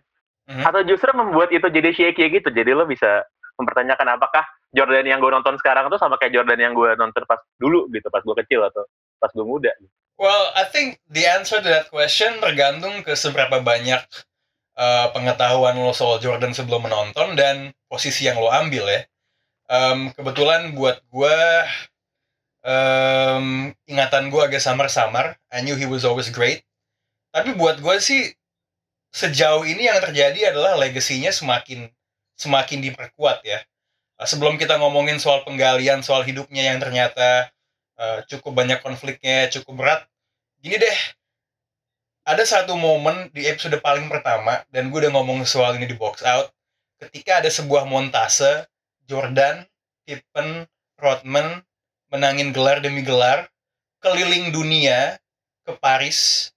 Mhm. 0.51 0.65
atau 0.67 0.81
justru 0.83 1.13
membuat 1.15 1.53
itu 1.55 1.63
jadi 1.71 1.95
shaky 1.95 2.41
gitu 2.41 2.49
jadi 2.51 2.75
lo 2.75 2.83
bisa 2.83 3.23
mempertanyakan 3.55 4.19
apakah 4.19 4.43
Jordan 4.75 5.07
yang 5.07 5.21
gue 5.23 5.31
nonton 5.31 5.55
sekarang 5.63 5.87
itu 5.87 5.95
sama 6.01 6.19
kayak 6.19 6.35
Jordan 6.35 6.59
yang 6.59 6.73
gue 6.75 6.91
nonton 6.99 7.23
pas 7.23 7.39
dulu 7.61 7.87
gitu 7.95 8.09
pas 8.11 8.19
gue 8.25 8.35
kecil 8.43 8.67
atau 8.67 8.83
pas 9.21 9.31
gue 9.31 9.47
muda 9.47 9.71
Well, 10.21 10.53
I 10.53 10.69
think 10.69 11.01
the 11.09 11.25
answer 11.25 11.65
to 11.65 11.69
that 11.71 11.89
question 11.89 12.41
tergantung 12.45 13.01
ke 13.07 13.15
seberapa 13.15 13.63
banyak 13.63 14.01
uh, 14.81 15.13
pengetahuan 15.13 15.77
lo 15.77 15.93
soal 15.93 16.17
Jordan 16.25 16.57
sebelum 16.57 16.89
menonton 16.89 17.37
dan 17.37 17.77
posisi 17.93 18.25
yang 18.25 18.41
lo 18.41 18.49
ambil 18.49 18.89
ya. 18.89 19.05
Um, 19.71 20.11
kebetulan 20.17 20.75
buat 20.75 21.05
gue, 21.13 21.39
um, 22.67 23.71
ingatan 23.87 24.33
gue 24.33 24.43
agak 24.43 24.65
samar-samar. 24.65 25.37
I 25.53 25.63
knew 25.63 25.77
he 25.77 25.87
was 25.87 26.03
always 26.03 26.33
great. 26.33 26.65
Tapi 27.31 27.55
buat 27.55 27.79
gue 27.79 27.97
sih, 28.03 28.35
sejauh 29.15 29.63
ini 29.69 29.87
yang 29.87 30.03
terjadi 30.03 30.57
adalah 30.57 30.75
legasinya 30.75 31.31
semakin 31.31 31.87
semakin 32.35 32.83
diperkuat 32.83 33.45
ya. 33.47 33.63
Uh, 34.19 34.27
sebelum 34.27 34.59
kita 34.59 34.81
ngomongin 34.81 35.21
soal 35.23 35.45
penggalian 35.47 36.03
soal 36.03 36.27
hidupnya 36.27 36.75
yang 36.75 36.83
ternyata 36.83 37.53
uh, 38.01 38.25
cukup 38.27 38.65
banyak 38.65 38.81
konfliknya, 38.83 39.47
cukup 39.53 39.87
berat. 39.87 40.01
Gini 40.61 40.77
deh, 40.77 40.99
ada 42.25 42.45
satu 42.45 42.77
momen 42.77 43.33
di 43.33 43.49
episode 43.49 43.77
paling 43.81 44.07
pertama 44.13 44.61
dan 44.69 44.93
gue 44.93 44.99
udah 45.01 45.13
ngomong 45.17 45.43
soal 45.49 45.77
ini 45.77 45.89
di 45.89 45.97
box 45.97 46.21
out 46.23 46.53
ketika 47.01 47.41
ada 47.41 47.49
sebuah 47.49 47.89
montase 47.89 48.69
Jordan, 49.09 49.65
Pippen, 50.05 50.69
Rodman 51.01 51.65
menangin 52.13 52.53
gelar 52.53 52.85
demi 52.85 53.01
gelar 53.01 53.49
keliling 54.05 54.53
dunia 54.53 55.17
ke 55.65 55.73
Paris 55.81 56.51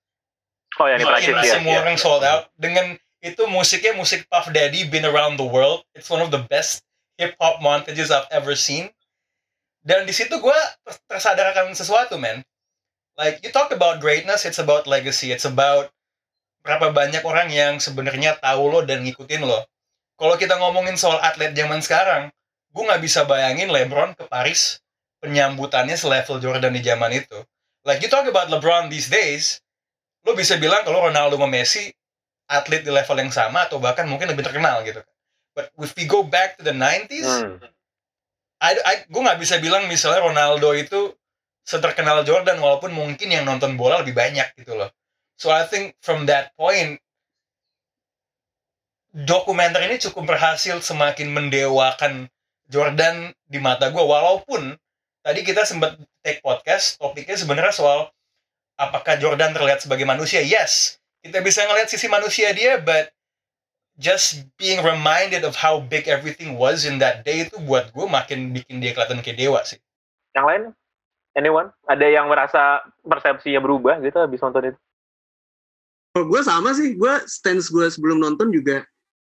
Oh 0.82 0.89
ya, 0.89 0.98
ini 0.98 1.05
Prancis 1.05 1.38
ya. 1.38 1.62
semua 1.62 1.74
ya. 1.77 1.82
orang 1.86 1.98
sold 2.01 2.25
out 2.25 2.50
dengan 2.58 2.98
itu 3.24 3.46
musiknya 3.46 3.93
musik 3.93 4.25
Puff 4.25 4.50
Daddy 4.50 4.89
Been 4.89 5.05
Around 5.05 5.39
the 5.39 5.48
World 5.48 5.86
it's 5.96 6.10
one 6.10 6.20
of 6.20 6.34
the 6.34 6.41
best 6.50 6.84
hip 7.15 7.38
hop 7.38 7.62
montages 7.62 8.10
I've 8.10 8.27
ever 8.34 8.58
seen 8.58 8.89
dan 9.86 10.03
di 10.10 10.12
situ 10.12 10.34
gue 10.41 10.60
tersadarkan 11.08 11.72
sesuatu 11.77 12.17
man 12.17 12.41
like 13.20 13.39
you 13.46 13.51
talk 13.53 13.70
about 13.74 14.01
greatness 14.01 14.46
it's 14.48 14.60
about 14.62 14.86
legacy 14.89 15.29
it's 15.34 15.46
about 15.48 15.89
berapa 16.63 16.96
banyak 16.96 17.22
orang 17.27 17.51
yang 17.51 17.77
sebenarnya 17.77 18.39
tahu 18.39 18.72
lo 18.72 18.79
dan 18.88 19.03
ngikutin 19.03 19.43
lo 19.43 19.65
kalau 20.15 20.39
kita 20.39 20.55
ngomongin 20.58 20.96
soal 20.96 21.20
atlet 21.20 21.51
zaman 21.53 21.84
sekarang 21.84 22.32
gue 22.74 22.84
nggak 22.84 23.01
bisa 23.03 23.27
bayangin 23.27 23.70
LeBron 23.70 24.15
ke 24.17 24.25
Paris 24.25 24.79
penyambutannya 25.20 25.96
selevel 25.96 26.39
Jordan 26.39 26.74
di 26.74 26.82
zaman 26.82 27.12
itu 27.13 27.38
like 27.86 28.00
you 28.00 28.10
talk 28.10 28.25
about 28.25 28.48
LeBron 28.50 28.88
these 28.88 29.12
days 29.12 29.60
lo 30.24 30.34
bisa 30.34 30.55
bilang 30.55 30.82
kalau 30.88 31.03
Ronaldo 31.12 31.36
sama 31.36 31.51
Messi 31.51 31.91
atlet 32.48 32.84
di 32.84 32.91
level 32.91 33.17
yang 33.20 33.32
sama 33.32 33.67
atau 33.67 33.79
bahkan 33.79 34.08
mungkin 34.08 34.27
lebih 34.32 34.43
terkenal 34.43 34.84
gitu. 34.88 35.00
But 35.55 35.72
if 35.79 35.91
we 35.96 36.08
go 36.08 36.24
back 36.25 36.60
to 36.60 36.63
the 36.65 36.75
90s, 36.75 37.27
Hmm. 37.43 37.60
I, 38.63 38.79
I- 38.79 39.05
gue 39.12 39.22
nggak 39.22 39.39
bisa 39.39 39.60
bilang 39.60 39.86
misalnya 39.91 40.24
Ronaldo 40.24 40.72
itu 40.72 41.12
seterkenal 41.63 42.22
Jordan 42.27 42.60
walaupun 42.60 42.91
mungkin 42.91 43.32
yang 43.32 43.48
nonton 43.48 43.79
bola 43.79 44.03
lebih 44.03 44.15
banyak 44.15 44.55
gitu 44.60 44.75
loh. 44.75 44.91
So 45.39 45.50
I 45.50 45.65
think 45.65 45.98
from 46.03 46.27
that 46.29 46.53
point 46.55 47.00
dokumenter 49.13 49.86
ini 49.86 50.01
cukup 50.01 50.34
berhasil 50.34 50.82
semakin 50.82 51.29
mendewakan 51.29 52.34
Jordan 52.65 53.29
di 53.46 53.62
mata 53.62 53.93
gue 53.93 54.01
walaupun 54.01 54.74
tadi 55.22 55.46
kita 55.46 55.62
sempat 55.62 56.01
take 56.25 56.41
podcast 56.41 56.98
topiknya 56.98 57.38
sebenarnya 57.38 57.74
soal 57.77 58.10
apakah 58.82 59.22
Jordan 59.22 59.53
terlihat 59.53 59.86
sebagai 59.86 60.10
manusia 60.10 60.41
yes 60.41 60.98
kita 61.22 61.46
bisa 61.46 61.62
ngelihat 61.70 61.93
sisi 61.93 62.10
manusia 62.10 62.50
dia 62.58 62.82
but 62.82 63.13
just 64.01 64.50
being 64.58 64.82
reminded 64.82 65.46
of 65.46 65.53
how 65.53 65.77
big 65.77 66.10
everything 66.10 66.58
was 66.58 66.82
in 66.82 66.98
that 66.98 67.22
day 67.22 67.46
itu 67.46 67.62
buat 67.70 67.93
gue 67.93 68.10
makin 68.10 68.50
bikin 68.50 68.82
dia 68.82 68.98
kelihatan 68.98 69.22
kayak 69.22 69.38
dewa 69.38 69.62
sih 69.62 69.77
Yang 70.34 70.46
lain? 70.50 70.63
Anyone? 71.34 71.74
Ada 71.90 72.06
yang 72.10 72.30
merasa 72.30 72.86
persepsinya 73.02 73.58
berubah 73.62 73.98
gitu 74.06 74.18
habis 74.22 74.42
nonton 74.42 74.74
itu? 74.74 74.80
Kalau 76.13 76.25
gue 76.30 76.42
sama 76.46 76.78
sih, 76.78 76.94
gue 76.94 77.13
stance 77.25 77.74
gue 77.74 77.90
sebelum 77.90 78.22
nonton 78.22 78.54
juga 78.54 78.86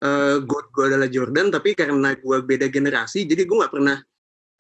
eh 0.04 0.36
god 0.44 0.66
gue 0.76 0.86
adalah 0.92 1.08
Jordan, 1.08 1.48
tapi 1.48 1.78
karena 1.78 2.12
gue 2.18 2.38
beda 2.44 2.68
generasi, 2.68 3.24
jadi 3.24 3.48
gue 3.48 3.56
nggak 3.56 3.72
pernah 3.72 3.98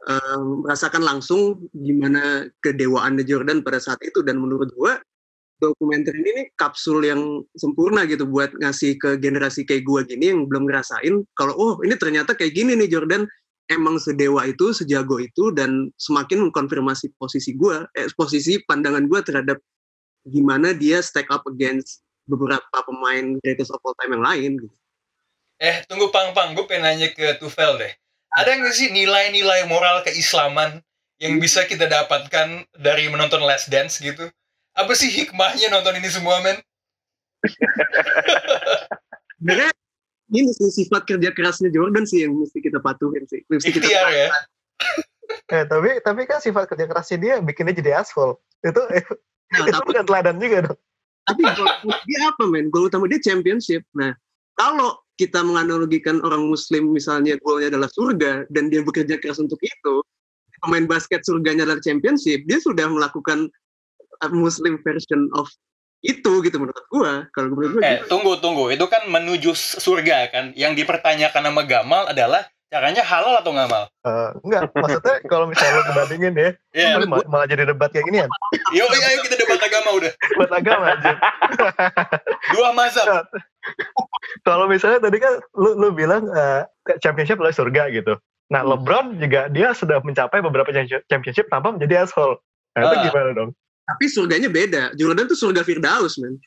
eh, 0.07 0.39
merasakan 0.39 1.03
langsung 1.03 1.67
gimana 1.75 2.47
kedewaannya 2.63 3.27
Jordan 3.27 3.59
pada 3.59 3.81
saat 3.81 3.99
itu. 4.05 4.23
Dan 4.23 4.39
menurut 4.39 4.71
gue 4.71 4.93
dokumenter 5.63 6.11
ini 6.11 6.29
nih 6.43 6.47
kapsul 6.59 7.07
yang 7.07 7.39
sempurna 7.55 8.03
gitu 8.03 8.27
buat 8.27 8.51
ngasih 8.59 8.99
ke 8.99 9.09
generasi 9.23 9.63
kayak 9.63 9.87
gue 9.87 10.01
gini 10.11 10.35
yang 10.35 10.43
belum 10.43 10.67
ngerasain 10.67 11.23
kalau 11.39 11.55
oh 11.55 11.73
ini 11.87 11.95
ternyata 11.95 12.35
kayak 12.35 12.51
gini 12.51 12.75
nih 12.75 12.91
Jordan 12.91 13.23
emang 13.71 13.99
sedewa 13.99 14.43
itu, 14.47 14.75
sejago 14.75 15.19
itu, 15.19 15.51
dan 15.55 15.91
semakin 15.95 16.47
mengkonfirmasi 16.47 17.15
posisi 17.15 17.55
gue, 17.55 17.83
eh, 17.95 18.07
posisi 18.15 18.59
pandangan 18.63 19.07
gue 19.07 19.19
terhadap 19.23 19.57
gimana 20.27 20.71
dia 20.71 21.03
stack 21.03 21.27
up 21.31 21.43
against 21.51 22.03
beberapa 22.27 22.63
pemain 22.87 23.39
greatest 23.43 23.71
of 23.71 23.83
all 23.83 23.95
time 23.99 24.15
yang 24.15 24.23
lain. 24.23 24.51
Gitu. 24.63 24.77
eh 25.63 25.79
tunggu 25.87 26.11
pang 26.11 26.35
pang 26.35 26.51
gue 26.57 26.65
pengen 26.67 26.83
nanya 26.83 27.07
ke 27.13 27.39
Tufel 27.39 27.79
deh 27.79 27.93
ada 28.33 28.51
nggak 28.57 28.73
sih 28.73 28.89
nilai-nilai 28.89 29.63
moral 29.69 30.01
keislaman 30.03 30.81
yang 31.21 31.39
bisa 31.39 31.63
kita 31.69 31.87
dapatkan 31.87 32.67
dari 32.75 33.07
menonton 33.07 33.39
Last 33.45 33.69
Dance 33.71 34.01
gitu 34.01 34.27
apa 34.73 34.91
sih 34.97 35.07
hikmahnya 35.13 35.69
nonton 35.71 35.95
ini 36.01 36.09
semua 36.09 36.41
men 36.41 36.57
Sebenarnya 39.43 39.75
ini 40.33 40.49
sih 40.51 40.83
sifat 40.83 41.05
kerja 41.05 41.29
kerasnya 41.31 41.69
Jordan 41.69 42.03
sih 42.09 42.25
yang 42.25 42.33
mesti 42.33 42.59
kita 42.59 42.81
patuhin 42.81 43.23
sih. 43.29 43.45
Mesti 43.47 43.69
kita 43.69 43.85
ikhtiar 43.85 44.09
ya 44.09 44.29
Eh, 45.49 45.65
tapi 45.65 45.97
tapi 46.03 46.27
kan 46.27 46.41
sifat 46.43 46.67
kerja 46.67 46.85
kerasnya 46.89 47.17
dia 47.17 47.33
bikinnya 47.39 47.73
jadi 47.73 48.01
aspal. 48.03 48.37
Itu 48.65 48.81
Nah, 49.53 49.69
itu 49.69 49.77
tapi, 49.77 49.87
bukan 49.93 50.05
teladan 50.09 50.35
juga 50.41 50.57
dong. 50.65 50.79
tapi 51.29 51.41
goal 51.45 51.69
dia 52.09 52.19
apa 52.25 52.43
men? 52.49 52.67
Goal 52.73 52.89
utama 52.89 53.05
dia 53.05 53.21
championship. 53.21 53.85
Nah, 53.93 54.11
kalau 54.57 54.97
kita 55.21 55.45
menganalogikan 55.45 56.19
orang 56.25 56.49
muslim 56.49 56.89
misalnya 56.89 57.37
goalnya 57.45 57.77
adalah 57.77 57.89
surga 57.93 58.49
dan 58.49 58.73
dia 58.73 58.81
bekerja 58.81 59.21
keras 59.21 59.37
untuk 59.37 59.61
itu, 59.61 59.95
pemain 60.65 60.89
basket 60.89 61.21
surganya 61.21 61.69
adalah 61.69 61.79
championship, 61.85 62.41
dia 62.49 62.57
sudah 62.59 62.89
melakukan 62.89 63.45
uh, 64.25 64.33
muslim 64.33 64.81
version 64.81 65.29
of 65.37 65.45
itu 66.03 66.43
gitu 66.43 66.57
menurut 66.57 66.83
gua. 66.87 67.25
Kalau 67.31 67.47
menurut 67.49 67.71
gua 67.73 67.81
eh 67.81 67.97
gitu. 67.97 68.11
tunggu 68.11 68.35
tunggu 68.37 68.69
itu 68.69 68.85
kan 68.85 69.07
menuju 69.07 69.51
surga 69.55 70.29
kan 70.29 70.45
yang 70.53 70.75
dipertanyakan 70.75 71.41
sama 71.41 71.63
Gamal 71.63 72.05
adalah 72.05 72.43
caranya 72.67 73.01
halal 73.01 73.37
atau 73.37 73.53
ngamal 73.53 73.85
Eh, 74.01 74.29
enggak, 74.41 74.65
maksudnya 74.73 75.15
kalau 75.23 75.45
misalnya 75.45 75.73
lo 75.75 75.83
kebandingin 75.85 76.33
ya, 76.33 76.49
Iya, 76.73 76.87
kan 76.97 77.05
mal- 77.05 77.29
malah 77.29 77.45
jadi 77.45 77.63
debat 77.63 77.87
kayak 77.87 78.03
ginian. 78.03 78.25
yuk 78.73 78.89
ayo, 78.89 78.97
ayo 78.99 79.19
kita 79.21 79.37
debat 79.37 79.61
agama 79.61 79.89
udah 79.93 80.11
Buat 80.33 80.51
agama 80.51 80.85
aja. 80.91 81.13
dua 82.49 82.73
mazhab 82.73 83.29
Kalau 84.41 84.65
misalnya 84.65 84.99
tadi 84.99 85.17
kan 85.17 85.37
lu, 85.53 85.77
lu 85.77 85.87
bilang 85.91 86.25
eh, 86.27 86.65
championship 86.97 87.37
adalah 87.37 87.53
surga 87.53 87.93
gitu. 87.93 88.17
Nah, 88.49 88.61
Hmm. 88.61 88.75
LeBron 88.75 89.05
juga 89.17 89.47
dia 89.47 89.71
sudah 89.71 90.01
mencapai 90.01 90.41
beberapa 90.41 90.67
championship 91.05 91.47
tanpa 91.47 91.71
menjadi 91.71 92.03
asshole. 92.03 92.41
Nah, 92.73 92.81
itu 92.83 92.95
Ah. 92.97 93.03
gimana 93.03 93.29
dong? 93.31 93.49
Tapi 93.83 94.05
surganya 94.07 94.47
beda. 94.47 94.95
Jordan 94.95 95.27
tuh 95.27 95.35
surga 95.35 95.61
Firdaus, 95.67 96.15
men. 96.15 96.39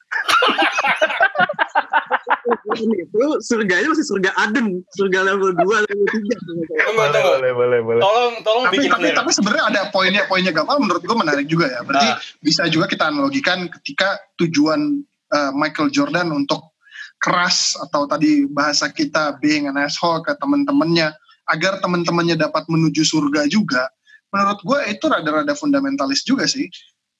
itu 2.76 3.22
surganya 3.42 3.88
masih 3.92 4.06
surga 4.06 4.30
Aden, 4.38 4.80
surga 4.94 5.18
level 5.26 5.52
2, 5.52 5.86
level 5.86 6.06
3. 6.06 6.46
tunggu 6.46 6.64
Boleh, 6.96 7.10
tunggu 7.12 7.30
boleh, 7.36 7.52
boleh, 7.52 7.80
boleh. 7.82 8.00
tolong 8.02 8.34
tolong 8.44 8.64
tapi 8.68 8.76
bikin 8.78 8.90
tapi 8.92 9.00
clear 9.02 9.16
tapi 9.16 9.30
sebenarnya 9.34 9.64
ada 9.72 9.80
poinnya 9.90 10.22
poinnya 10.30 10.52
Gamal 10.54 10.78
menurut 10.80 11.02
gue 11.02 11.16
menarik 11.16 11.46
juga 11.48 11.66
ya 11.70 11.80
berarti 11.82 12.08
Ah. 12.08 12.16
bisa 12.40 12.62
juga 12.70 12.86
kita 12.86 13.10
analogikan 13.10 13.66
ketika 13.80 14.20
tujuan 14.38 15.02
uh, 15.32 15.52
Michael 15.56 15.90
Jordan 15.90 16.30
untuk 16.32 16.72
keras 17.18 17.74
atau 17.80 18.04
tadi 18.06 18.44
bahasa 18.46 18.92
kita 18.92 19.40
being 19.40 19.66
an 19.66 19.80
asshole 19.80 20.20
ke 20.22 20.36
teman-temannya 20.38 21.10
agar 21.48 21.80
teman-temannya 21.80 22.36
dapat 22.36 22.68
menuju 22.68 23.02
surga 23.02 23.48
juga 23.48 23.88
menurut 24.30 24.60
gue 24.62 24.78
itu 24.92 25.04
rada-rada 25.08 25.54
fundamentalis 25.56 26.22
juga 26.22 26.44
sih 26.44 26.68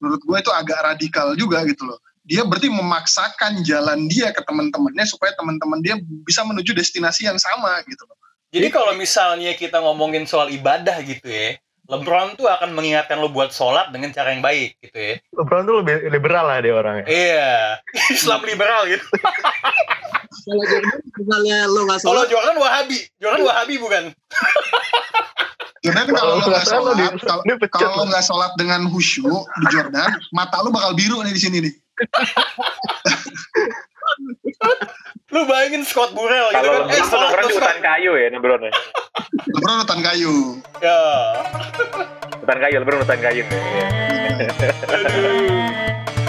menurut 0.02 0.22
gue 0.22 0.38
itu 0.40 0.52
agak 0.52 0.78
radikal 0.82 1.32
juga 1.36 1.64
gitu 1.64 1.88
loh 1.88 1.98
dia 2.26 2.42
berarti 2.42 2.66
memaksakan 2.66 3.62
jalan 3.62 4.10
dia 4.10 4.34
ke 4.34 4.42
teman-temannya 4.42 5.06
supaya 5.06 5.30
teman-teman 5.38 5.78
dia 5.78 5.94
bisa 6.26 6.42
menuju 6.42 6.74
destinasi 6.74 7.30
yang 7.30 7.38
sama 7.38 7.78
gitu 7.86 8.02
loh 8.02 8.18
Jadi 8.50 8.70
kalau 8.70 8.94
misalnya 8.98 9.54
kita 9.54 9.82
ngomongin 9.82 10.24
soal 10.24 10.48
ibadah 10.48 11.02
gitu 11.02 11.28
ya, 11.28 11.58
LeBron 11.86 12.34
tuh 12.34 12.50
akan 12.50 12.74
mengingatkan 12.74 13.18
lo 13.22 13.30
buat 13.30 13.54
sholat 13.54 13.94
dengan 13.94 14.10
cara 14.10 14.32
yang 14.32 14.40
baik 14.40 14.74
gitu 14.82 14.96
ya. 14.96 15.14
LeBron 15.34 15.62
tuh 15.66 15.74
lebih 15.82 16.10
liberal 16.10 16.46
lah 16.50 16.58
dia 16.58 16.74
orangnya. 16.74 17.04
Iya, 17.04 17.78
Islam 18.16 18.42
liberal 18.42 18.90
gitu. 18.90 19.06
Kalau 20.46 20.64
Jordan, 20.66 20.98
misalnya 21.14 21.58
lo 21.70 21.80
nggak 21.84 22.00
Kalau 22.02 22.22
sholat, 22.22 22.30
Jordan 22.30 22.56
Wahabi, 22.58 22.98
Jordan 23.22 23.42
Wahabi 23.44 23.74
bukan? 23.82 24.04
Jordan 25.86 26.06
kalau 26.10 26.32
lo 26.42 26.44
nggak 26.50 26.66
salah, 26.66 26.94
sholat, 26.98 27.62
kalau 27.70 28.04
nggak 28.10 28.24
sholat 28.26 28.52
dengan 28.58 28.90
khusyuk 28.90 29.46
di 29.62 29.66
Jordan, 29.70 30.10
mata 30.34 30.58
lo 30.66 30.74
bakal 30.74 30.98
biru 30.98 31.22
nih 31.22 31.30
di 31.30 31.40
sini 31.42 31.58
nih. 31.62 31.74
Lu 35.34 35.42
bayangin 35.44 35.82
Scott 35.82 36.14
Burrell 36.14 36.48
gitu 36.54 36.62
Kalau 36.62 36.86
kan? 36.86 36.94
Eh, 36.94 37.02
LeBron 37.02 37.10
sholat 37.10 37.42
lu, 37.42 37.50
di 37.50 37.54
hutan 37.58 37.78
kayu 37.82 38.10
ya 38.14 38.26
LeBron 38.30 38.62
ya. 38.62 38.72
LeBron 39.52 39.76
hutan 39.82 40.00
kayu. 40.00 40.34
Ya. 40.78 41.00
Hutan 42.40 42.58
kayu, 42.62 42.76
LeBron 42.80 43.00
hutan 43.02 43.20
kayu. 43.20 43.42
Aduh. 44.86 46.25